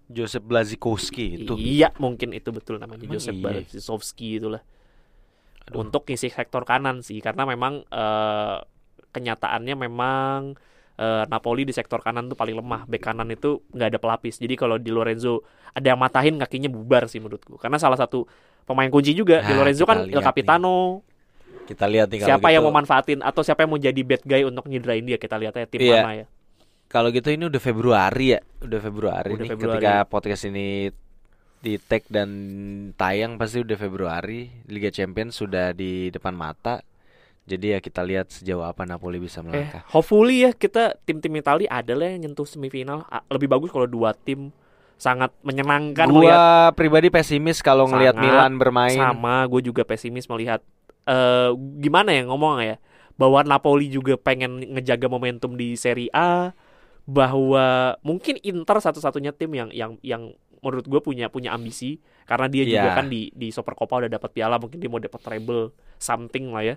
[0.07, 1.53] Joseph Blazikowski itu.
[1.59, 3.43] Iya, mungkin itu betul namanya Emang Joseph iya?
[3.43, 4.63] Bartosowski itulah.
[5.67, 5.83] Aduh.
[5.83, 8.57] Untuk ngisi sektor kanan sih karena memang eh,
[9.11, 10.55] kenyataannya memang
[10.95, 12.87] eh, Napoli di sektor kanan tuh paling lemah.
[12.87, 14.39] Bek kanan itu nggak ada pelapis.
[14.39, 15.43] Jadi kalau di Lorenzo
[15.75, 17.59] ada yang matahin kakinya bubar sih menurutku.
[17.59, 18.23] Karena salah satu
[18.63, 21.03] pemain kunci juga di Nah, Lorenzo kita kan Il Capitano.
[21.67, 22.71] Kita lihat nih Siapa yang gitu.
[22.71, 25.67] mau manfaatin atau siapa yang mau jadi bad guy untuk nyidrain dia kita lihat aja
[25.67, 25.99] tim Iya.
[25.99, 26.25] mana ya.
[26.87, 29.49] Kalau gitu ini udah Februari ya, udah Februari Udah nih.
[29.51, 29.75] Februari.
[29.77, 30.87] Ketika podcast ini
[31.57, 32.29] di tag dan
[32.93, 34.47] tayang pasti udah Februari.
[34.65, 36.79] Liga Champions sudah di depan mata.
[37.43, 39.83] Jadi ya kita lihat sejauh apa Napoli bisa Eh, melangkah.
[39.89, 43.03] hopefully ya kita tim-tim Italia ada lah yang nyentuh semifinal.
[43.25, 44.51] Lebih bagus kalau dua tim
[44.95, 46.39] sangat menyenangkan Gua melihat
[46.73, 48.95] pribadi pesimis kalau ngelihat Milan bermain.
[48.95, 49.43] sama.
[49.45, 50.59] Gue juga pesimis melihat
[51.03, 52.75] eh gimana ya ngomong ya
[53.15, 56.51] bahwa Napoli juga pengen ngejaga momentum di Serie A,
[57.07, 61.95] bahwa mungkin Inter satu-satunya tim yang yang yang menurut gue punya punya ambisi
[62.27, 62.97] karena dia juga Iya.
[62.99, 66.67] kan di di Super Copa udah dapat piala mungkin dia mau dapat treble something lah
[66.67, 66.75] ya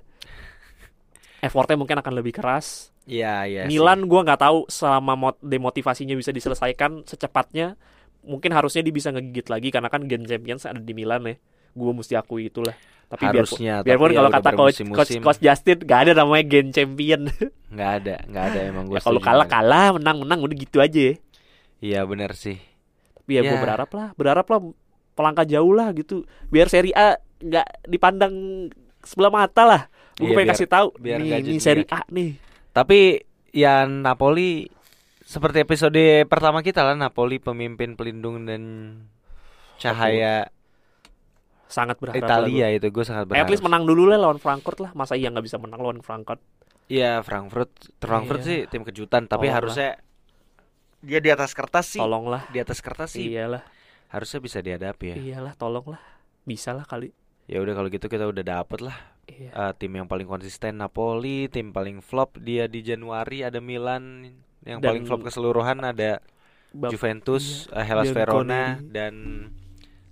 [1.41, 3.61] effortnya mungkin akan lebih keras Iya, iya.
[3.67, 3.75] sih.
[3.75, 7.75] Milan gua nggak tahu selama mot- demotivasinya bisa diselesaikan secepatnya
[8.23, 11.35] mungkin harusnya dia bisa ngegigit lagi karena kan Gen Champions ada di Milan ya
[11.71, 12.77] gue mesti akui itulah
[13.11, 13.83] tapi harusnya.
[13.83, 17.27] biarpun, biarpun tapi ya kalau kata coach, coach coach Justin gak ada namanya Gen Champion
[17.75, 18.95] nggak ada, nggak ada emang gue.
[18.95, 21.19] ya kalau kalah kalah menang menang udah gitu aja
[21.79, 22.61] Iya benar sih.
[23.15, 23.59] tapi ya gue Ya.
[23.59, 24.61] berharap lah berharap lah
[25.13, 28.35] pelangkah jauh lah gitu biar Serie A nggak dipandang
[29.01, 29.83] sebelah mata lah
[30.15, 32.31] gue Iya, pengen biar- kasih tahu biar nih, jadi Serie A nih
[32.71, 34.71] Tapi ya Napoli
[35.21, 38.63] seperti episode pertama kita lah Napoli pemimpin pelindung dan
[39.77, 40.51] cahaya
[41.71, 43.49] sangat berharap lah Italia itu gue sangat at berharap.
[43.49, 44.91] least menang dulu lah lawan Frankfurt lah.
[44.93, 46.43] Masa iya nggak bisa menang lawan Frankfurt?
[46.87, 48.47] Iya Frankfurt, Frankfurt Iya.
[48.47, 49.91] sih tim kejutan tapi Tolong harusnya
[51.01, 52.01] dia di atas kertas sih.
[52.03, 52.45] tolonglah.
[52.51, 53.31] Di atas kertas sih.
[53.31, 53.63] Iyalah.
[54.09, 55.17] Harusnya bisa dihadapi ya.
[55.17, 56.03] iyalah tolonglah.
[56.43, 57.15] Bisa lah kali.
[57.47, 58.99] Ya udah kalau gitu kita udah dapet lah.
[59.25, 59.55] Iya.
[59.55, 63.41] eh, tim yang paling konsisten Napoli, tim paling flop dia di Januari.
[63.41, 64.27] Ada Milan
[64.61, 65.79] yang Dan- paling flop keseluruhan.
[65.81, 66.19] Ada
[66.71, 68.19] Bap- Juventus, eh, Hellas Bianconeri.
[68.19, 69.15] Verona dan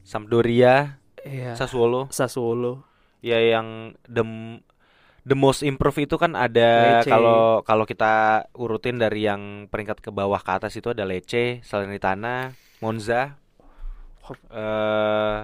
[0.02, 1.52] Sampdoria, iya.
[1.54, 2.08] Sassuolo.
[2.08, 2.82] Sassuolo
[3.20, 4.22] Ya yang the
[5.22, 10.38] the most improve itu kan ada kalau kalau kita urutin dari yang peringkat ke bawah
[10.38, 13.36] ke atas itu ada Lecce, Salernitana, Monza.
[14.48, 15.38] Eh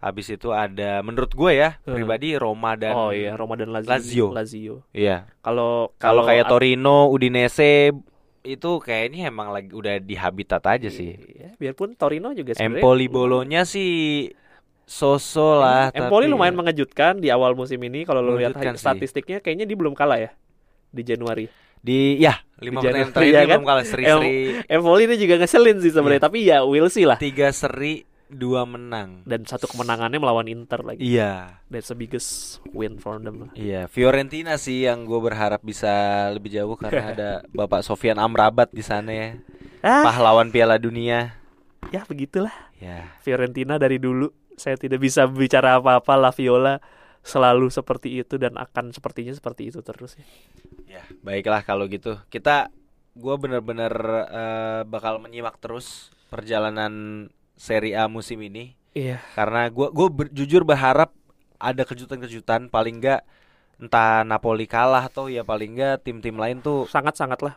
[0.00, 1.92] habis itu ada menurut gue ya Hmm.
[1.92, 4.26] pribadi Roma dan oh iya Roma dan Lazio Lazio.
[4.32, 5.28] Lazio Iya.
[5.44, 7.92] kalau Kalau kayak Torino, Udinese
[8.40, 11.20] itu kayaknya emang lagi udah di habitat aja sih.
[11.36, 14.24] iya, biarpun Torino juga sebenarnya Empoli Bolonya sih
[14.90, 16.58] so-so lah Empoli tapi lumayan ya.
[16.58, 18.74] mengejutkan di awal musim ini kalau lu lihat sih.
[18.74, 20.30] statistiknya kayaknya dia belum kalah ya
[20.90, 21.46] di Januari
[21.78, 23.48] di ya lima Di pertandingan terakhir ya kan?
[23.54, 24.36] belum kalah seri-seri
[24.66, 29.26] Empoli ini juga ngeselin sih sebenarnya tapi ya we'll see lah tiga seri dua menang.
[29.26, 33.86] dan satu kemenangannya melawan Inter lagi Iya, that's the biggest win for them lah iya.
[33.86, 35.90] Fiorentina sih yang gue berharap bisa
[36.30, 39.28] lebih jauh karena ada Bapak Sofian Amrabat di sana ya,
[39.82, 41.34] ah pahlawan Piala Dunia.
[41.90, 46.78] ya begitulah Ya, Fiorentina dari dulu saya tidak bisa bicara apa-apa La Viola
[47.20, 50.26] selalu seperti itu dan akan sepertinya seperti itu terus ya.
[50.86, 52.20] Ya, baiklah kalau gitu.
[52.28, 52.68] Kita
[53.12, 53.92] gua bener-bener
[54.28, 59.20] eh, bakal menyimak terus perjalanan Serie A musim ini Iya.
[59.34, 61.12] karena gua gua ber- jujur berharap
[61.60, 63.20] ada kejutan-kejutan paling enggak
[63.76, 67.54] entah Napoli kalah atau ya paling enggak tim-tim lain tuh Sangat-sangat lah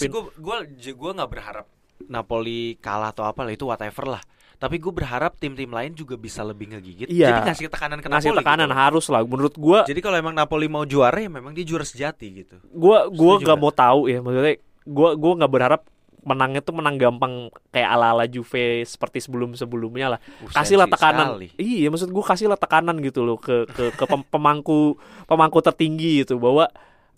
[0.00, 0.10] sih, harapin.
[0.40, 1.66] gua j- gua nggak berharap
[2.08, 4.22] Napoli kalah atau apa lah itu whatever lah.
[4.54, 7.06] Tapi gue berharap tim-tim lain juga bisa lebih ngegigit.
[7.06, 7.28] Iya.
[7.28, 8.40] Jadi ngasih tekanan ke Ngasih Napoli.
[8.40, 8.78] tekanan gitu.
[8.78, 12.26] harus lah menurut gua Jadi kalau emang Napoli mau juara ya memang dia juara sejati
[12.40, 12.56] gitu.
[12.68, 15.82] gua Setuju nggak mau tahu ya maksudnya gua gua nggak berharap
[16.24, 17.32] menangnya tuh menang gampang
[17.68, 20.20] kayak ala-ala Juve seperti sebelum-sebelumnya lah.
[20.40, 21.36] Uh, Kasihlah tekanan.
[21.36, 21.48] sekali.
[21.54, 26.40] Iya, maksud gua kasihlah tekanan gitu loh ke ke ke pem- pemangku pemangku tertinggi gitu
[26.40, 26.72] bahwa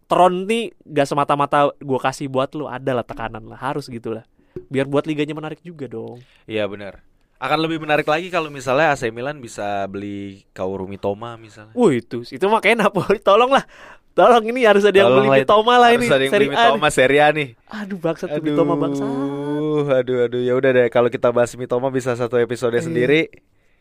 [0.06, 4.26] Tron nih gak semata-mata gua kasih buat lu adalah tekanan lah harus gitu lah
[4.70, 7.02] biar buat liganya menarik juga dong Iya benar.
[7.36, 11.72] Akan lebih menarik lagi kalau misalnya AC Milan bisa beli Kaoru Mitoma misalnya.
[11.72, 13.64] Wah itu itu mah kayak Napoli tolong lah
[14.12, 15.44] tolong ini harus ada yang Tolong beli.
[15.44, 16.56] Mitoma lah Harus ini ada yang beli A nih.
[16.56, 17.48] Mitoma Serie A nih.
[17.68, 20.40] aduh bangsat tuh Mitoma bangsa Aduh, aduh, aduh.
[20.40, 22.82] Ya udah deh kalau kita bahas Mitoma bisa satu episode Iya.
[22.82, 23.28] sendiri.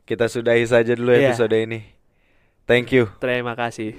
[0.03, 1.31] Kita sudahi saja dulu Iya.
[1.31, 1.79] episode ini.
[2.67, 3.07] Thank you.
[3.17, 3.95] terima kasih